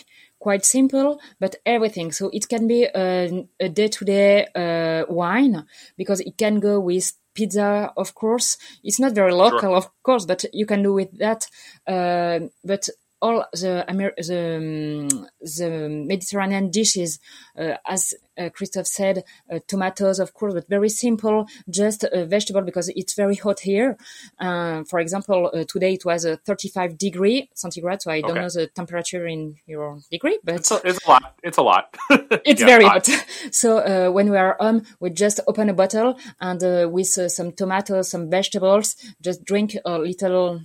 quite 0.43 0.65
simple, 0.65 1.21
but 1.39 1.55
everything. 1.65 2.11
So 2.11 2.29
it 2.33 2.49
can 2.49 2.67
be 2.67 2.83
a, 2.83 3.47
a 3.61 3.69
day-to-day 3.69 4.47
uh, 4.53 5.05
wine 5.07 5.65
because 5.97 6.19
it 6.19 6.37
can 6.37 6.59
go 6.59 6.81
with 6.81 7.13
pizza, 7.33 7.93
of 7.95 8.13
course. 8.13 8.57
It's 8.83 8.99
not 8.99 9.15
very 9.15 9.31
local, 9.31 9.59
sure. 9.59 9.77
of 9.77 9.87
course, 10.03 10.25
but 10.25 10.43
you 10.51 10.65
can 10.65 10.83
do 10.83 10.93
with 10.93 11.17
that. 11.17 11.47
Uh, 11.87 12.49
but 12.63 12.89
all 13.23 13.45
the 13.53 13.85
Amer- 13.87 14.13
the, 14.17 14.57
um, 14.57 15.27
the 15.39 15.87
Mediterranean 15.89 16.69
dishes, 16.69 17.19
uh, 17.57 17.75
as 17.87 18.13
uh, 18.37 18.49
Christophe 18.49 18.87
said, 18.87 19.23
uh, 19.51 19.59
tomatoes, 19.67 20.19
of 20.19 20.33
course, 20.33 20.53
but 20.53 20.67
very 20.67 20.89
simple, 20.89 21.47
just 21.69 22.03
a 22.03 22.25
vegetable 22.25 22.61
because 22.61 22.89
it's 22.89 23.13
very 23.13 23.35
hot 23.35 23.61
here. 23.61 23.95
Uh, 24.39 24.83
for 24.83 24.99
example, 24.99 25.49
uh, 25.53 25.63
today 25.63 25.93
it 25.93 26.03
was 26.03 26.25
35 26.45 26.97
degree 26.97 27.49
centigrade, 27.55 28.01
so 28.01 28.11
I 28.11 28.21
don't 28.21 28.35
know 28.35 28.49
the 28.49 28.67
temperature 28.67 29.25
in 29.25 29.55
your 29.65 29.99
degree, 30.11 30.39
but 30.43 30.55
it's 30.55 30.71
a, 30.71 30.81
it's 30.83 31.05
a 31.05 31.09
lot. 31.09 31.35
It's 31.43 31.57
a 31.57 31.63
lot. 31.63 31.95
it's 32.45 32.59
yeah, 32.59 32.67
very 32.67 32.83
hot. 32.83 33.07
hot. 33.07 33.25
so 33.51 33.77
uh, 33.77 34.11
when 34.11 34.29
we 34.29 34.37
are 34.37 34.57
home, 34.59 34.83
we 34.99 35.11
just 35.11 35.39
open 35.47 35.69
a 35.69 35.73
bottle 35.73 36.19
and 36.41 36.91
with 36.91 37.07
some 37.07 37.53
tomatoes, 37.53 38.09
some 38.09 38.29
vegetables, 38.29 38.95
just 39.21 39.45
drink 39.45 39.77
a 39.85 39.97
little 39.97 40.61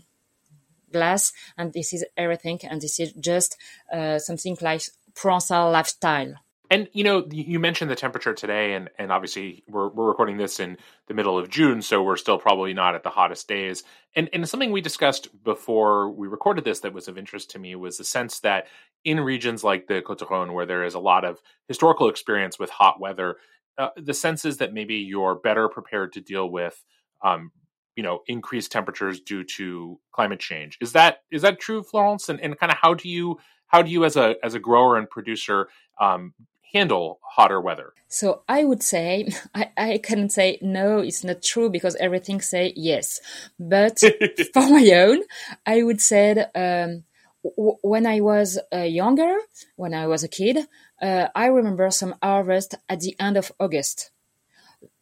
glass 0.93 1.33
and 1.57 1.73
this 1.73 1.93
is 1.93 2.05
everything 2.17 2.61
and 2.65 2.81
this 2.81 2.99
is 3.01 3.13
just 3.13 3.57
uh, 3.93 4.19
something 4.19 4.57
like 4.61 4.83
Provençal 5.15 5.73
lifestyle. 5.73 6.35
And 6.71 6.89
you 6.93 7.03
know, 7.03 7.27
you 7.31 7.59
mentioned 7.59 7.91
the 7.91 7.97
temperature 7.97 8.35
today, 8.35 8.75
and 8.75 8.91
and 8.99 9.11
obviously 9.11 9.65
we're 9.69 9.89
we're 9.89 10.07
recording 10.07 10.37
this 10.37 10.61
in 10.61 10.77
the 11.07 11.15
middle 11.15 11.39
of 11.39 11.49
June, 11.49 11.81
so 11.81 12.03
we're 12.03 12.19
still 12.19 12.39
probably 12.39 12.75
not 12.75 12.95
at 12.95 13.03
the 13.03 13.11
hottest 13.11 13.49
days. 13.49 13.85
And 14.15 14.29
and 14.35 14.47
something 14.47 14.71
we 14.71 14.83
discussed 14.83 15.29
before 15.43 16.11
we 16.11 16.29
recorded 16.29 16.65
this 16.65 16.81
that 16.81 16.93
was 16.93 17.09
of 17.09 17.17
interest 17.17 17.51
to 17.53 17.59
me 17.59 17.75
was 17.75 17.97
the 17.97 18.05
sense 18.05 18.41
that 18.41 18.67
in 19.03 19.19
regions 19.21 19.65
like 19.65 19.87
the 19.87 20.03
Côte 20.03 20.19
d'Rhône, 20.19 20.53
where 20.53 20.67
there 20.67 20.85
is 20.85 20.95
a 20.95 20.99
lot 20.99 21.25
of 21.25 21.41
historical 21.69 22.11
experience 22.11 22.59
with 22.59 22.69
hot 22.69 23.01
weather, 23.01 23.37
uh, 23.79 23.89
the 23.97 24.15
sense 24.15 24.45
is 24.45 24.59
that 24.59 24.75
maybe 24.75 24.97
you're 24.97 25.37
better 25.37 25.71
prepared 25.71 26.13
to 26.13 26.21
deal 26.21 26.51
with 26.51 26.85
um, 27.23 27.51
you 27.99 28.05
know 28.05 28.23
increased 28.29 28.71
temperatures 28.71 29.21
due 29.21 29.43
to 29.43 29.99
climate 30.13 30.39
change. 30.39 30.79
Is 30.81 30.93
that 30.93 31.23
is 31.33 31.43
that 31.43 31.59
true 31.59 31.83
florence? 31.83 32.29
And, 32.29 32.41
and 32.41 32.57
kind 32.57 32.71
of 32.71 32.79
how 32.79 32.95
do 32.95 33.09
you 33.09 33.39
how 33.67 33.83
do 33.83 33.91
you 33.91 34.05
as 34.05 34.17
a 34.17 34.37
as 34.45 34.55
a 34.55 34.61
grower 34.61 34.97
and 34.97 35.11
producer 35.11 35.69
um, 36.01 36.33
handle 36.73 37.19
hotter 37.35 37.61
weather? 37.61 37.93
So 38.07 38.43
i 38.49 38.63
would 38.63 38.85
say 38.85 39.11
i, 39.61 39.65
I 39.77 39.99
can 39.99 40.31
say 40.31 40.59
no 40.63 41.01
it's 41.01 41.25
not 41.25 41.43
true 41.43 41.69
because 41.77 41.97
everything 41.97 42.41
say 42.41 42.73
yes. 42.77 43.21
But 43.59 43.99
for 44.55 44.67
my 44.77 44.89
own 45.05 45.19
i 45.67 45.83
would 45.83 46.01
say 46.01 46.25
um, 46.55 47.03
w- 47.43 47.79
when 47.83 48.07
i 48.07 48.21
was 48.21 48.61
uh, 48.73 48.89
younger 49.01 49.33
when 49.75 49.93
i 49.93 50.07
was 50.07 50.23
a 50.23 50.29
kid 50.39 50.57
uh, 51.03 51.27
i 51.35 51.47
remember 51.47 51.91
some 51.91 52.15
harvest 52.23 52.77
at 52.89 53.01
the 53.01 53.15
end 53.27 53.37
of 53.37 53.51
august. 53.59 54.13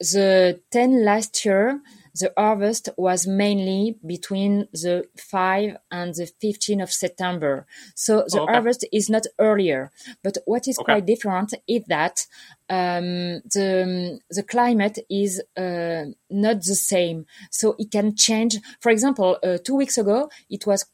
The 0.00 0.60
10 0.70 1.04
last 1.04 1.44
year 1.44 1.80
the 2.18 2.32
harvest 2.36 2.88
was 2.96 3.26
mainly 3.26 3.98
between 4.04 4.68
the 4.72 5.06
5 5.16 5.76
and 5.90 6.14
the 6.14 6.30
15th 6.42 6.82
of 6.82 6.92
September. 6.92 7.66
So 7.94 8.24
the 8.28 8.40
okay. 8.40 8.52
harvest 8.52 8.86
is 8.92 9.10
not 9.10 9.26
earlier. 9.38 9.90
But 10.22 10.38
what 10.46 10.66
is 10.68 10.78
okay. 10.78 10.84
quite 10.84 11.06
different 11.06 11.54
is 11.68 11.84
that 11.88 12.26
um, 12.68 13.42
the, 13.52 14.18
the 14.30 14.42
climate 14.42 14.98
is 15.10 15.42
uh, 15.56 16.04
not 16.30 16.62
the 16.62 16.74
same. 16.74 17.26
So 17.50 17.76
it 17.78 17.90
can 17.90 18.16
change. 18.16 18.56
For 18.80 18.90
example, 18.90 19.38
uh, 19.42 19.58
two 19.62 19.76
weeks 19.76 19.98
ago, 19.98 20.30
it 20.48 20.66
was 20.66 20.86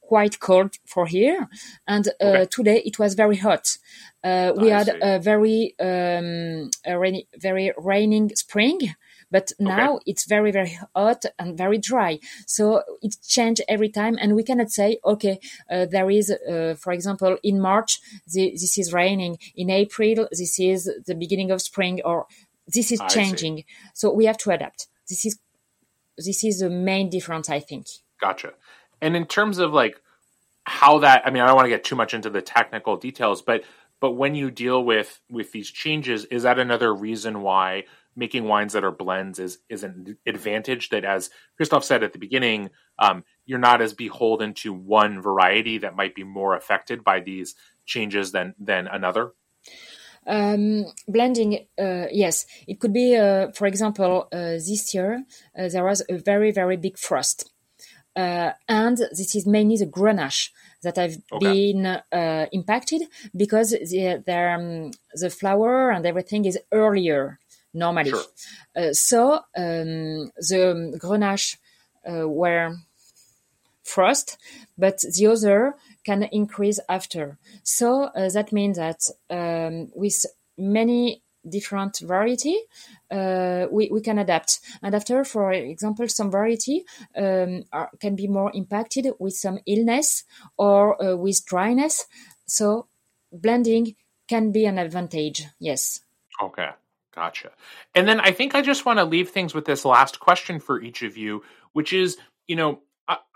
quite 0.00 0.40
cold 0.40 0.74
for 0.84 1.06
here, 1.06 1.48
and 1.86 2.08
uh, 2.08 2.24
okay. 2.24 2.46
today 2.50 2.82
it 2.84 2.98
was 2.98 3.14
very 3.14 3.36
hot. 3.36 3.78
Uh, 4.22 4.52
we 4.56 4.70
I 4.70 4.78
had 4.78 4.88
see. 4.88 4.98
a 5.00 5.18
very 5.18 5.74
um, 5.80 6.70
a 6.84 6.98
rainy, 6.98 7.26
very 7.38 7.72
raining 7.78 8.28
spring, 8.34 8.78
but 9.32 9.50
now 9.58 9.94
okay. 9.94 10.04
it's 10.10 10.26
very, 10.26 10.52
very 10.52 10.78
hot 10.94 11.24
and 11.38 11.56
very 11.56 11.78
dry. 11.78 12.20
So 12.46 12.82
it 13.00 13.16
changes 13.26 13.64
every 13.66 13.88
time. 13.88 14.16
And 14.20 14.36
we 14.36 14.44
cannot 14.44 14.70
say, 14.70 14.98
okay, 15.04 15.40
uh, 15.70 15.86
there 15.86 16.10
is, 16.10 16.30
uh, 16.30 16.74
for 16.78 16.92
example, 16.92 17.38
in 17.42 17.58
March, 17.58 17.98
the, 18.26 18.50
this 18.50 18.76
is 18.76 18.92
raining. 18.92 19.38
In 19.56 19.70
April, 19.70 20.28
this 20.30 20.60
is 20.60 20.88
the 21.06 21.14
beginning 21.14 21.50
of 21.50 21.62
spring 21.62 22.02
or 22.04 22.26
this 22.68 22.92
is 22.92 23.00
changing. 23.08 23.64
So 23.94 24.12
we 24.12 24.26
have 24.26 24.38
to 24.38 24.50
adapt. 24.50 24.86
This 25.08 25.24
is, 25.24 25.38
this 26.18 26.44
is 26.44 26.60
the 26.60 26.70
main 26.70 27.08
difference, 27.08 27.48
I 27.48 27.60
think. 27.60 27.86
Gotcha. 28.20 28.52
And 29.00 29.16
in 29.16 29.26
terms 29.26 29.58
of 29.58 29.72
like 29.72 29.98
how 30.64 30.98
that, 30.98 31.22
I 31.24 31.30
mean, 31.30 31.42
I 31.42 31.46
don't 31.46 31.56
want 31.56 31.66
to 31.66 31.70
get 31.70 31.84
too 31.84 31.96
much 31.96 32.12
into 32.12 32.28
the 32.28 32.42
technical 32.42 32.98
details, 32.98 33.40
but 33.40 33.64
but 33.98 34.12
when 34.12 34.34
you 34.34 34.50
deal 34.50 34.84
with 34.84 35.20
with 35.30 35.52
these 35.52 35.70
changes 35.70 36.24
is 36.24 36.42
that 36.42 36.58
another 36.58 36.92
reason 36.92 37.40
why 37.40 37.84
making 38.16 38.44
wines 38.44 38.72
that 38.72 38.84
are 38.84 38.90
blends 38.90 39.38
is 39.38 39.58
is 39.68 39.82
an 39.82 40.16
advantage 40.26 40.90
that, 40.90 41.04
as 41.04 41.30
Christophe 41.56 41.84
said 41.84 42.02
at 42.02 42.12
the 42.12 42.18
beginning, 42.18 42.70
um, 42.98 43.24
you're 43.46 43.58
not 43.58 43.80
as 43.80 43.94
beholden 43.94 44.54
to 44.54 44.72
one 44.72 45.20
variety 45.20 45.78
that 45.78 45.96
might 45.96 46.14
be 46.14 46.24
more 46.24 46.56
affected 46.56 47.04
by 47.04 47.20
these 47.20 47.54
changes 47.86 48.32
than 48.32 48.54
than 48.58 48.86
another. 48.86 49.32
Um, 50.24 50.86
blending, 51.08 51.66
uh, 51.78 52.06
yes, 52.12 52.46
it 52.68 52.78
could 52.78 52.92
be. 52.92 53.16
Uh, 53.16 53.50
for 53.52 53.66
example, 53.66 54.28
uh, 54.32 54.52
this 54.68 54.94
year 54.94 55.24
uh, 55.58 55.68
there 55.68 55.84
was 55.84 56.02
a 56.08 56.18
very 56.18 56.52
very 56.52 56.76
big 56.76 56.96
frost, 56.96 57.50
uh, 58.14 58.52
and 58.68 58.98
this 58.98 59.34
is 59.34 59.46
mainly 59.46 59.76
the 59.76 59.86
Grenache 59.86 60.50
that 60.82 60.96
have 60.96 61.16
okay. 61.32 61.72
been 61.72 61.86
uh, 61.86 62.46
impacted 62.52 63.02
because 63.36 63.70
the 63.70 64.22
the, 64.24 64.38
um, 64.38 64.90
the 65.14 65.30
flower 65.30 65.90
and 65.90 66.06
everything 66.06 66.44
is 66.44 66.58
earlier 66.70 67.40
normally. 67.74 68.10
Sure. 68.10 68.24
Uh, 68.76 68.92
so 68.92 69.34
um, 69.56 70.30
the 70.36 70.98
Grenache 71.00 71.56
uh, 72.08 72.28
were 72.28 72.76
frost, 73.82 74.38
but 74.78 75.00
the 75.00 75.26
other 75.26 75.74
can 76.04 76.22
increase 76.24 76.80
after. 76.88 77.38
So 77.62 78.04
uh, 78.04 78.30
that 78.30 78.52
means 78.52 78.78
that 78.78 79.00
um, 79.30 79.90
with 79.94 80.24
many 80.56 81.22
different 81.48 81.98
variety, 81.98 82.56
uh, 83.10 83.66
we, 83.70 83.88
we 83.90 84.00
can 84.00 84.18
adapt. 84.18 84.60
And 84.82 84.94
after, 84.94 85.24
for 85.24 85.52
example, 85.52 86.08
some 86.08 86.30
variety 86.30 86.84
um, 87.16 87.64
are, 87.72 87.90
can 88.00 88.14
be 88.14 88.28
more 88.28 88.50
impacted 88.54 89.08
with 89.18 89.34
some 89.34 89.58
illness 89.66 90.24
or 90.56 91.02
uh, 91.02 91.16
with 91.16 91.44
dryness. 91.44 92.06
So 92.46 92.86
blending 93.32 93.96
can 94.28 94.52
be 94.52 94.66
an 94.66 94.78
advantage. 94.78 95.46
Yes. 95.58 96.00
Okay. 96.40 96.70
Gotcha. 97.14 97.50
And 97.94 98.08
then 98.08 98.20
I 98.20 98.32
think 98.32 98.54
I 98.54 98.62
just 98.62 98.86
want 98.86 98.98
to 98.98 99.04
leave 99.04 99.30
things 99.30 99.54
with 99.54 99.64
this 99.64 99.84
last 99.84 100.18
question 100.18 100.60
for 100.60 100.80
each 100.80 101.02
of 101.02 101.16
you, 101.16 101.42
which 101.72 101.92
is, 101.92 102.16
you 102.46 102.56
know, 102.56 102.80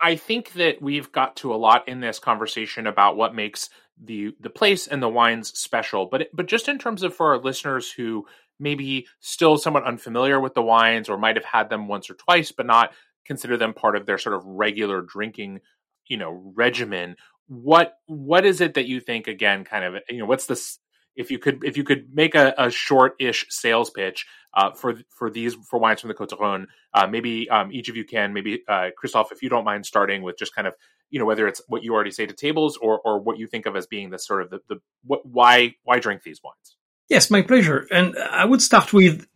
I 0.01 0.17
think 0.17 0.53
that 0.53 0.81
we've 0.81 1.11
got 1.11 1.37
to 1.37 1.53
a 1.53 1.57
lot 1.57 1.89
in 1.89 2.01
this 2.01 2.19
conversation 2.19 2.87
about 2.87 3.17
what 3.17 3.35
makes 3.35 3.69
the 4.03 4.35
the 4.41 4.51
place 4.51 4.87
and 4.87 5.03
the 5.03 5.09
wines 5.09 5.59
special. 5.59 6.07
But 6.07 6.29
but 6.33 6.47
just 6.47 6.69
in 6.69 6.79
terms 6.79 7.03
of 7.03 7.15
for 7.15 7.33
our 7.35 7.39
listeners 7.39 7.91
who 7.91 8.27
maybe 8.59 9.07
still 9.21 9.59
somewhat 9.59 9.85
unfamiliar 9.85 10.41
with 10.41 10.55
the 10.55 10.62
wines 10.62 11.09
or 11.09 11.19
might 11.19 11.37
have 11.37 11.45
had 11.45 11.69
them 11.69 11.89
once 11.89 12.09
or 12.09 12.15
twice, 12.15 12.53
but 12.53 12.67
not 12.67 12.93
consider 13.27 13.57
them 13.57 13.75
part 13.75 13.97
of 13.97 14.07
their 14.07 14.19
sort 14.19 14.35
of 14.37 14.47
regular 14.47 15.03
drinking, 15.03 15.61
you 16.07 16.17
know, 16.17 16.53
regimen. 16.55 17.17
What 17.49 17.95
what 18.07 18.47
is 18.47 18.61
it 18.61 18.75
that 18.75 18.87
you 18.87 19.01
think 19.01 19.27
again? 19.27 19.65
Kind 19.65 19.85
of 19.85 20.03
you 20.09 20.19
know, 20.19 20.27
what's 20.27 20.47
this? 20.47 20.79
If 21.16 21.31
you 21.31 21.38
could 21.38 21.64
if 21.64 21.76
you 21.76 21.85
could 21.85 22.14
make 22.14 22.35
a, 22.35 22.55
a 22.59 22.70
short-ish 22.70 23.46
sales 23.48 23.90
pitch 23.90 24.26
uh, 24.55 24.72
for 24.72 24.94
for 25.09 25.31
these 25.31 25.55
for 25.68 25.79
wines 25.79 26.00
from 26.00 26.09
the 26.09 26.14
Côte 26.14 26.29
d'Rhône, 26.29 26.66
uh, 26.94 27.07
maybe 27.07 27.48
um, 27.50 27.72
each 27.72 27.88
of 27.88 27.96
you 27.96 28.05
can 28.05 28.33
maybe 28.33 28.62
uh, 28.68 28.88
Christophe, 28.96 29.33
if 29.33 29.42
you 29.42 29.48
don't 29.48 29.64
mind 29.64 29.87
starting 29.87 30.22
with 30.22 30.38
just 30.38 30.55
kind 30.55 30.66
of 30.66 30.74
you 31.11 31.18
know 31.18 31.26
whether 31.26 31.46
it's 31.46 31.62
what 31.68 31.83
you 31.83 31.94
already 31.94 32.11
say 32.11 32.26
to 32.26 32.35
tables 32.35 32.76
or 32.76 33.00
or 33.05 33.20
what 33.20 33.38
you 33.38 33.46
think 33.46 33.66
of 33.66 33.76
as 33.76 33.87
being 33.87 34.11
the 34.11 34.18
sort 34.18 34.42
of 34.42 34.50
the, 34.50 34.61
the 34.68 34.76
what 35.05 35.24
why 35.24 35.74
why 35.85 35.98
drink 35.98 36.22
these 36.22 36.40
wines. 36.42 36.76
Yes, 37.09 37.31
my 37.31 37.42
pleasure. 37.42 37.87
And 37.90 38.16
I 38.18 38.44
would 38.44 38.61
start 38.61 38.92
with 38.92 39.26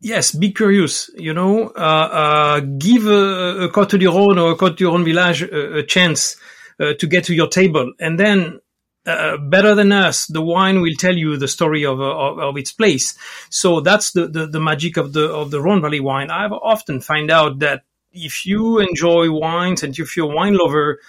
yes, 0.00 0.32
be 0.32 0.52
curious. 0.52 1.10
You 1.16 1.34
know, 1.34 1.68
uh, 1.68 2.08
uh, 2.22 2.60
give 2.60 3.06
a, 3.06 3.64
a 3.64 3.68
Côte 3.70 3.98
Rhône 3.98 4.40
or 4.40 4.52
a 4.52 4.56
Côte 4.56 4.78
Rhône 4.78 5.04
village 5.04 5.42
a, 5.42 5.78
a 5.78 5.82
chance 5.82 6.36
uh, 6.80 6.94
to 6.98 7.06
get 7.06 7.24
to 7.24 7.34
your 7.34 7.48
table, 7.48 7.92
and 7.98 8.18
then 8.18 8.60
uh, 9.06 9.36
better 9.36 9.74
than 9.74 9.92
us, 9.92 10.26
the 10.26 10.42
wine 10.42 10.80
will 10.80 10.94
tell 10.98 11.16
you 11.16 11.36
the 11.36 11.48
story 11.48 11.84
of, 11.84 12.00
of, 12.00 12.38
of 12.38 12.56
its 12.56 12.72
place. 12.72 13.14
So 13.50 13.80
that's 13.80 14.12
the, 14.12 14.26
the, 14.28 14.46
the, 14.46 14.60
magic 14.60 14.96
of 14.96 15.12
the, 15.12 15.30
of 15.30 15.50
the 15.50 15.60
Rhone 15.60 15.82
Valley 15.82 16.00
wine. 16.00 16.30
I've 16.30 16.52
often 16.52 17.00
find 17.00 17.30
out 17.30 17.58
that 17.58 17.82
if 18.12 18.46
you 18.46 18.78
enjoy 18.78 19.30
wines 19.30 19.82
and 19.82 19.98
if 19.98 20.16
you're 20.16 20.30
a 20.30 20.34
wine 20.34 20.54
lover, 20.54 21.00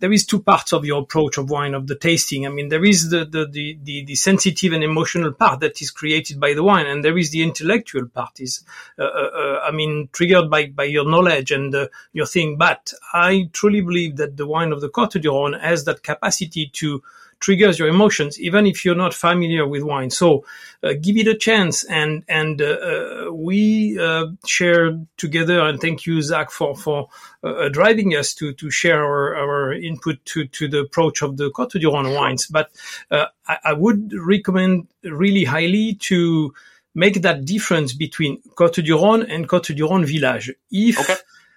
there 0.00 0.12
is 0.12 0.26
two 0.26 0.40
parts 0.40 0.72
of 0.72 0.84
your 0.84 1.02
approach 1.02 1.38
of 1.38 1.50
wine 1.50 1.74
of 1.74 1.86
the 1.86 1.96
tasting. 1.96 2.46
I 2.46 2.50
mean, 2.50 2.68
there 2.68 2.84
is 2.84 3.10
the, 3.10 3.24
the, 3.24 3.46
the, 3.46 3.78
the, 3.82 4.04
the 4.04 4.14
sensitive 4.14 4.72
and 4.72 4.84
emotional 4.84 5.32
part 5.32 5.60
that 5.60 5.82
is 5.82 5.90
created 5.90 6.38
by 6.38 6.54
the 6.54 6.62
wine, 6.62 6.86
and 6.86 7.04
there 7.04 7.18
is 7.18 7.30
the 7.30 7.42
intellectual 7.42 8.06
part 8.06 8.40
is, 8.40 8.64
uh, 8.98 9.02
uh, 9.02 9.06
uh 9.06 9.60
I 9.64 9.70
mean, 9.72 10.08
triggered 10.12 10.50
by, 10.50 10.66
by 10.66 10.84
your 10.84 11.08
knowledge 11.08 11.50
and 11.50 11.74
uh, 11.74 11.88
your 12.12 12.26
thing. 12.26 12.56
But 12.56 12.92
I 13.12 13.50
truly 13.52 13.80
believe 13.80 14.16
that 14.16 14.36
the 14.36 14.46
wine 14.46 14.72
of 14.72 14.80
the 14.80 14.88
Côte 14.88 15.20
du 15.20 15.30
Rhône 15.30 15.60
has 15.60 15.84
that 15.84 16.02
capacity 16.02 16.70
to 16.74 17.02
triggers 17.40 17.78
your 17.78 17.88
emotions, 17.88 18.40
even 18.40 18.66
if 18.66 18.84
you're 18.84 18.94
not 18.94 19.14
familiar 19.14 19.66
with 19.66 19.82
wine. 19.82 20.10
So 20.10 20.44
uh, 20.82 20.94
give 21.00 21.16
it 21.16 21.26
a 21.26 21.36
chance. 21.36 21.84
And 21.84 22.24
and 22.28 22.60
uh, 22.60 22.64
uh 22.64 23.32
we 23.32 23.98
uh, 23.98 24.26
share 24.46 24.98
together. 25.16 25.60
And 25.60 25.80
thank 25.80 26.06
you, 26.06 26.20
Zach, 26.22 26.50
for 26.50 26.76
for 26.76 27.08
uh, 27.42 27.48
uh, 27.48 27.68
driving 27.68 28.12
us 28.12 28.34
to 28.34 28.52
to 28.54 28.70
share 28.70 29.04
our, 29.04 29.36
our 29.36 29.72
input 29.72 30.24
to 30.26 30.46
to 30.46 30.68
the 30.68 30.80
approach 30.80 31.22
of 31.22 31.36
the 31.36 31.50
Côte 31.50 31.80
du 31.80 31.88
Rhône 31.88 32.14
wines. 32.14 32.46
But 32.46 32.70
I, 33.10 33.26
I, 33.64 33.72
would 33.72 34.12
recommend 34.12 34.88
really 35.02 35.44
highly 35.44 35.94
to 35.94 36.52
make 36.94 37.22
that 37.22 37.44
difference 37.44 37.92
between 37.92 38.42
Côte 38.56 38.84
du 38.84 38.94
Rhône 38.96 39.26
and 39.28 39.48
Côte 39.48 39.74
du 39.74 39.86
Rhône 39.86 40.04
village. 40.04 40.52
If 40.70 40.98
okay. 41.00 41.16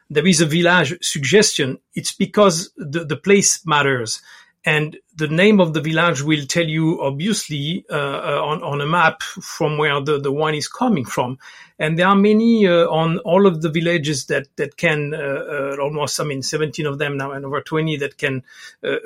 there 0.10 0.28
is 0.28 0.42
a 0.42 0.46
village 0.46 0.98
suggestion, 1.02 1.80
it's 1.96 2.12
because 2.12 2.72
the, 2.78 3.06
the 3.06 3.18
place 3.18 3.66
matters 3.66 4.22
and 4.64 4.98
the 5.16 5.28
name 5.28 5.60
of 5.60 5.74
the 5.74 5.82
village 5.82 6.22
will 6.22 6.46
tell 6.46 6.66
you 6.66 7.02
obviously 7.02 7.84
uh, 7.90 7.96
uh, 7.96 8.42
on, 8.44 8.64
on 8.64 8.82
a 8.82 8.86
map 8.86 9.24
from 9.24 9.78
where 9.78 10.00
the, 10.02 10.20
the 10.20 10.32
wine 10.32 10.56
is 10.56 10.68
coming 10.68 11.06
from. 11.06 11.40
And 11.80 11.98
there 11.98 12.08
are 12.08 12.16
many 12.16 12.68
uh, 12.68 12.88
on 12.88 13.18
all 13.20 13.48
of 13.48 13.64
the 13.64 13.70
villages 13.70 14.26
that 14.28 14.48
that 14.58 14.78
can 14.78 15.16
uh, 15.16 15.18
uh, 15.18 15.78
almost 15.82 16.20
i 16.20 16.24
mean 16.24 16.44
17 16.44 16.86
of 16.86 17.00
them 17.00 17.18
now 17.18 17.32
and 17.32 17.44
over 17.44 17.62
20 17.62 17.98
that 17.98 18.18
can 18.18 18.44
uh, 18.84 18.98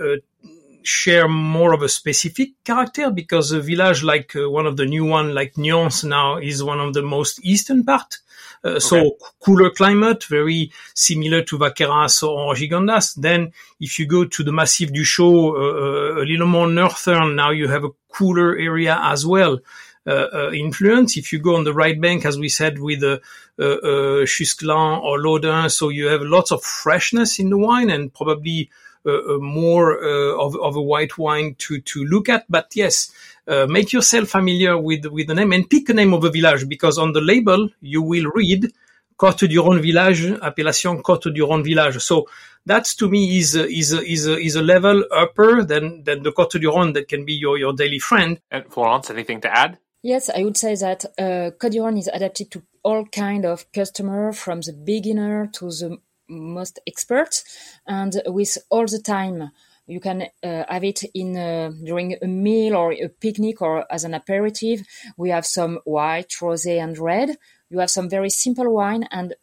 share 0.84 1.28
more 1.28 1.74
of 1.74 1.82
a 1.82 1.90
specific 1.90 2.50
character 2.64 3.10
because 3.10 3.52
a 3.52 3.62
village 3.62 4.04
like 4.04 4.34
one 4.36 4.68
of 4.68 4.78
the 4.78 4.86
new 4.86 5.06
one 5.06 5.34
like 5.34 5.54
Nyons 5.54 6.04
now 6.04 6.38
is 6.38 6.64
one 6.64 6.80
of 6.80 6.94
the 6.94 7.02
most 7.02 7.44
eastern 7.44 7.84
part 7.84 8.18
okay. 8.66 8.80
So 8.80 9.18
cooler 9.40 9.70
climate, 9.70 10.24
very 10.26 10.72
similar 10.94 11.44
to 11.44 11.58
Vacqueyras 11.58 12.24
or 12.24 12.56
Gigondas. 12.56 13.16
Then 13.16 13.52
if 13.80 14.00
you 14.00 14.06
go 14.06 14.26
to 14.26 14.44
the 14.44 14.52
Massif 14.52 14.92
d'Uchaux, 14.92 15.56
uh, 15.56 16.20
uh, 16.20 16.22
a 16.22 16.26
little 16.26 16.48
more 16.48 16.68
northern, 16.68 17.36
now 17.36 17.52
you 17.52 17.68
have 17.68 17.84
a 17.84 17.92
cooler 18.10 18.58
area 18.58 19.00
as 19.02 19.26
well. 19.26 19.60
Uh, 20.08 20.28
uh, 20.34 20.52
influence. 20.52 21.18
If 21.18 21.34
you 21.34 21.40
go 21.40 21.56
on 21.56 21.64
the 21.64 21.74
right 21.74 22.00
bank, 22.00 22.26
as 22.26 22.38
we 22.38 22.48
said, 22.48 22.78
with 22.78 23.04
uh, 23.04 23.18
uh, 23.58 24.24
Chusclan 24.28 25.02
or 25.02 25.18
Laudun, 25.18 25.72
so 25.72 25.90
you 25.90 26.06
have 26.10 26.22
lots 26.22 26.52
of 26.52 26.64
freshness 26.64 27.40
in 27.40 27.50
the 27.50 27.58
wine 27.58 27.90
and 27.90 28.14
probably 28.14 28.70
more 29.06 29.94
of, 29.94 30.56
of 30.56 30.76
a 30.76 30.82
white 30.82 31.18
wine 31.18 31.56
to, 31.60 31.80
to 31.82 32.04
look 32.06 32.30
at. 32.30 32.46
But 32.50 32.72
yes, 32.76 33.12
uh, 33.48 33.68
make 33.68 33.94
yourself 33.94 34.30
familiar 34.30 34.78
with 34.78 35.06
with 35.06 35.28
the 35.28 35.36
name 35.36 35.54
and 35.54 35.70
pick 35.70 35.90
a 35.90 35.94
name 35.94 36.14
of 36.14 36.24
a 36.24 36.32
village 36.32 36.68
because 36.68 36.98
on 36.98 37.14
the 37.14 37.22
label 37.22 37.70
you 37.80 38.02
will 38.02 38.32
read 38.34 38.72
Côte 39.18 39.48
du 39.48 39.62
Rhône 39.62 39.80
Village, 39.80 40.38
appellation 40.42 41.02
Côte 41.02 41.34
du 41.34 41.42
Rhône 41.42 41.64
Village. 41.64 42.00
So 42.00 42.28
that's 42.66 42.96
to 42.96 43.10
me 43.10 43.38
is 43.38 43.56
a, 43.56 43.66
is 43.68 43.94
a, 43.94 44.02
is 44.02 44.28
a, 44.28 44.38
is 44.38 44.56
a 44.56 44.62
level 44.62 45.06
upper 45.12 45.64
than 45.64 46.04
than 46.04 46.24
the 46.24 46.32
Côte 46.32 46.60
du 46.60 46.70
Rhône 46.70 46.94
that 46.96 47.08
can 47.08 47.24
be 47.24 47.34
your 47.34 47.58
your 47.58 47.74
daily 47.74 48.00
friend. 48.00 48.40
And 48.52 48.66
Florence, 48.66 49.10
anything 49.10 49.42
to 49.42 49.56
add? 49.56 49.78
Yes, 50.02 50.30
I 50.30 50.44
would 50.44 50.58
say 50.58 50.76
that 50.76 51.06
uh, 51.18 51.52
Côte 51.58 51.72
du 51.72 51.80
Rhône 51.80 52.00
is 52.00 52.10
adapted 52.12 52.52
to 52.52 52.64
all 52.84 53.06
kind 53.06 53.46
of 53.46 53.72
customer, 53.72 54.32
from 54.34 54.62
the 54.62 54.74
beginner 54.74 55.48
to 55.54 55.66
the 55.70 55.98
most 56.28 56.80
expert, 56.88 57.44
and 57.88 58.22
with 58.28 58.58
all 58.70 58.86
the 58.86 59.00
time 59.00 59.52
you 59.88 60.00
can 60.00 60.24
uh, 60.44 60.64
have 60.68 60.84
it 60.84 61.04
in 61.14 61.38
uh, 61.38 61.72
during 61.84 62.18
a 62.22 62.28
meal 62.28 62.76
or 62.76 62.92
a 62.92 63.08
picnic 63.08 63.62
or 63.62 63.86
as 63.92 64.04
an 64.04 64.14
aperitif. 64.14 64.82
We 65.18 65.30
have 65.30 65.46
some 65.46 65.80
white, 65.86 66.30
rosé, 66.42 66.82
and 66.82 66.98
red. 66.98 67.38
You 67.70 67.80
have 67.80 67.92
some 67.92 68.10
very 68.10 68.30
simple 68.30 68.72
wine 68.74 69.08
and 69.12 69.36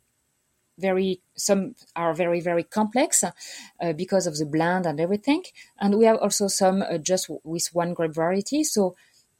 very 0.79 1.21
some 1.37 1.75
are 1.95 2.14
very 2.14 2.40
very 2.40 2.62
complex 2.62 3.23
uh, 3.23 3.92
because 3.92 4.27
of 4.27 4.37
the 4.38 4.47
blend 4.47 4.87
and 4.87 4.99
everything. 5.01 5.45
And 5.79 5.97
we 5.99 6.07
have 6.07 6.16
also 6.18 6.49
some 6.49 6.83
uh, 6.83 6.99
just 6.99 7.31
with 7.45 7.68
one 7.73 7.95
grape 7.95 8.14
variety. 8.14 8.64
So 8.64 8.97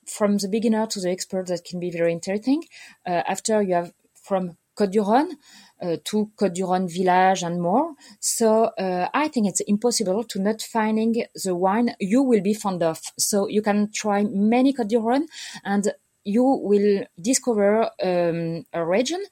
from 0.07 0.39
the 0.39 0.49
beginner 0.49 0.87
to 0.89 1.01
the 1.01 1.11
expert, 1.11 1.47
that 1.47 1.65
can 1.65 1.81
be 1.81 1.91
very 1.91 2.13
interesting. 2.13 2.65
Uh, 3.07 3.23
after 3.27 3.63
you 3.63 3.75
have 3.75 3.93
from 4.15 4.57
Rhône, 4.79 5.37
uh, 5.83 5.97
to 6.05 6.31
Rhône 6.39 6.89
village 6.89 7.43
and 7.43 7.61
more. 7.61 7.95
So 8.21 8.71
uh, 8.79 9.09
I 9.13 9.29
think 9.29 9.49
it's 9.49 9.61
impossible 9.61 10.25
to 10.25 10.41
not 10.41 10.63
finding 10.63 11.25
the 11.45 11.55
wine 11.55 11.95
you 12.01 12.23
will 12.23 12.43
be 12.43 12.55
fond 12.55 12.83
of. 12.83 13.01
So 13.19 13.49
you 13.49 13.63
can 13.63 13.91
try 13.93 14.25
many 14.25 14.73
Rhône 14.73 15.27
and 15.65 15.93
you 16.25 16.45
will 16.45 17.05
discover 17.21 17.91
um, 18.03 18.65
a 18.73 18.85
region. 18.85 19.23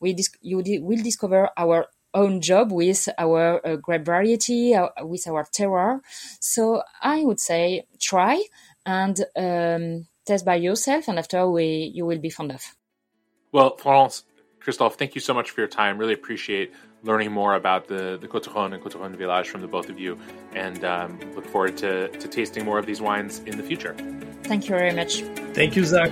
We 0.00 0.14
dis- 0.14 0.30
you 0.40 0.62
di- 0.62 0.78
will 0.78 1.02
discover 1.02 1.50
our 1.56 1.86
own 2.14 2.40
job 2.40 2.72
with 2.72 3.08
our 3.18 3.60
uh, 3.66 3.76
grape 3.76 4.04
variety, 4.04 4.74
uh, 4.74 4.88
with 5.02 5.26
our 5.28 5.44
terroir. 5.44 6.00
So 6.40 6.82
I 7.02 7.22
would 7.24 7.40
say 7.40 7.86
try 8.00 8.42
and 8.86 9.20
um, 9.36 10.06
test 10.24 10.44
by 10.44 10.56
yourself, 10.56 11.08
and 11.08 11.18
after 11.18 11.48
we 11.48 11.92
you 11.94 12.06
will 12.06 12.18
be 12.18 12.30
fond 12.30 12.52
of. 12.52 12.74
Well, 13.52 13.76
Florence, 13.76 14.24
Christophe, 14.68 14.96
thank 14.96 15.14
you 15.14 15.20
so 15.22 15.32
much 15.32 15.50
for 15.50 15.62
your 15.62 15.68
time. 15.68 15.96
Really 15.96 16.12
appreciate 16.12 16.74
learning 17.02 17.32
more 17.32 17.54
about 17.54 17.88
the, 17.88 18.18
the 18.20 18.28
Côte 18.28 18.54
and 18.54 18.82
Côte 18.82 19.16
Village 19.16 19.48
from 19.48 19.62
the 19.62 19.66
both 19.66 19.88
of 19.88 19.98
you, 19.98 20.18
and 20.52 20.84
um, 20.84 21.18
look 21.34 21.46
forward 21.46 21.74
to, 21.78 22.08
to 22.08 22.28
tasting 22.28 22.66
more 22.66 22.78
of 22.78 22.84
these 22.84 23.00
wines 23.00 23.38
in 23.46 23.56
the 23.56 23.62
future. 23.62 23.96
Thank 24.42 24.68
you 24.68 24.76
very 24.76 24.92
much. 24.92 25.22
Thank 25.54 25.74
you, 25.74 25.86
Zach. 25.86 26.10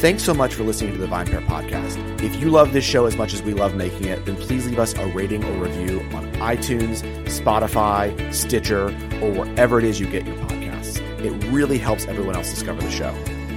Thanks 0.00 0.22
so 0.22 0.34
much 0.34 0.52
for 0.52 0.64
listening 0.64 0.92
to 0.92 0.98
the 0.98 1.06
VinePair 1.06 1.42
podcast. 1.46 1.96
If 2.22 2.42
you 2.42 2.50
love 2.50 2.74
this 2.74 2.84
show 2.84 3.06
as 3.06 3.16
much 3.16 3.32
as 3.32 3.40
we 3.40 3.54
love 3.54 3.74
making 3.74 4.04
it, 4.04 4.26
then 4.26 4.36
please 4.36 4.66
leave 4.66 4.78
us 4.78 4.92
a 4.98 5.06
rating 5.06 5.42
or 5.44 5.64
review 5.64 6.00
on 6.12 6.30
iTunes, 6.34 7.00
Spotify, 7.24 8.34
Stitcher, 8.34 8.88
or 9.22 9.32
wherever 9.32 9.78
it 9.78 9.84
is 9.86 9.98
you 9.98 10.06
get 10.06 10.26
your 10.26 10.36
podcasts. 10.36 11.00
It 11.24 11.32
really 11.50 11.78
helps 11.78 12.04
everyone 12.04 12.36
else 12.36 12.50
discover 12.50 12.82
the 12.82 12.90
show. 12.90 13.14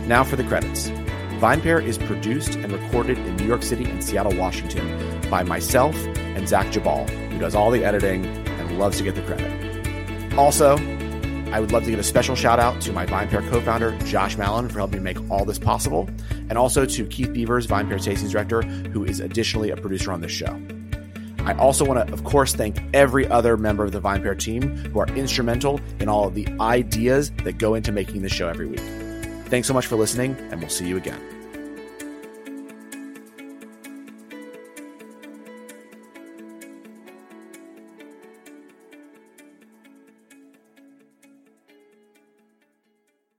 Now 0.08 0.23
for 0.23 0.38
the 0.38 0.45
credits. 0.45 0.89
VinePair 1.39 1.82
is 1.82 1.97
produced 1.97 2.56
and 2.56 2.69
recorded 2.69 3.17
in 3.17 3.38
New 3.38 3.45
York 3.45 3.63
City 3.63 3.86
and 3.86 4.04
Seattle, 4.04 4.36
Washington 4.36 5.21
by 5.30 5.41
myself 5.41 5.95
and 6.17 6.49
Zach 6.49 6.67
Geballe, 6.67 7.10
who 7.32 7.39
does 7.39 7.56
all 7.56 7.71
the 7.71 7.86
editing 7.86 8.25
and 8.25 8.78
loves 8.78 8.97
to 8.97 9.06
get 9.06 9.15
the 9.15 9.21
credit. 9.21 10.38
Also, 10.38 10.78
I 11.54 11.62
would 11.62 11.71
love 11.71 11.86
to 11.86 11.91
give 11.91 11.99
a 11.99 12.04
special 12.04 12.36
shout 12.36 12.60
out 12.60 12.82
to 12.82 12.91
my 12.91 13.06
VinePair 13.06 13.49
co 13.49 13.62
founder, 13.62 13.97
Josh 13.99 14.36
Malin, 14.36 14.67
for 14.67 14.80
helping 14.80 15.02
make 15.02 15.17
all 15.32 15.45
this 15.45 15.58
possible, 15.58 16.10
and 16.49 16.58
also 16.58 16.86
to 16.86 17.06
Keith 17.06 17.32
Beavers, 17.32 17.67
VinePair 17.67 17.99
Tastings 17.99 18.32
Director, 18.32 18.62
who 18.62 19.06
is 19.06 19.21
additionally 19.21 19.69
a 19.69 19.78
producer 19.78 20.12
on 20.12 20.19
this 20.19 20.34
show. 20.34 20.62
I 21.45 21.54
also 21.54 21.86
want 21.86 22.06
to, 22.06 22.13
of 22.13 22.25
course, 22.25 22.54
thank 22.54 22.78
every 22.93 23.25
other 23.30 23.56
member 23.56 23.86
of 23.86 23.93
the 23.93 24.02
VinePair 24.02 24.38
team 24.38 24.75
who 24.75 24.99
are 24.99 25.08
instrumental 25.15 25.80
in 26.02 26.10
all 26.10 26.28
of 26.28 26.36
the 26.36 26.49
ideas 26.60 27.32
that 27.45 27.60
go 27.60 27.75
into 27.75 27.93
making 27.93 28.23
this 28.23 28.34
show 28.34 28.49
every 28.49 28.67
week. 28.67 28.98
Thanks 29.49 29.67
so 29.67 29.73
much 29.73 29.88
for 29.88 29.95
listening, 29.95 30.38
and 30.51 30.59
we'll 30.59 30.69
see 30.69 30.88
you 30.88 30.97
again. 30.97 31.38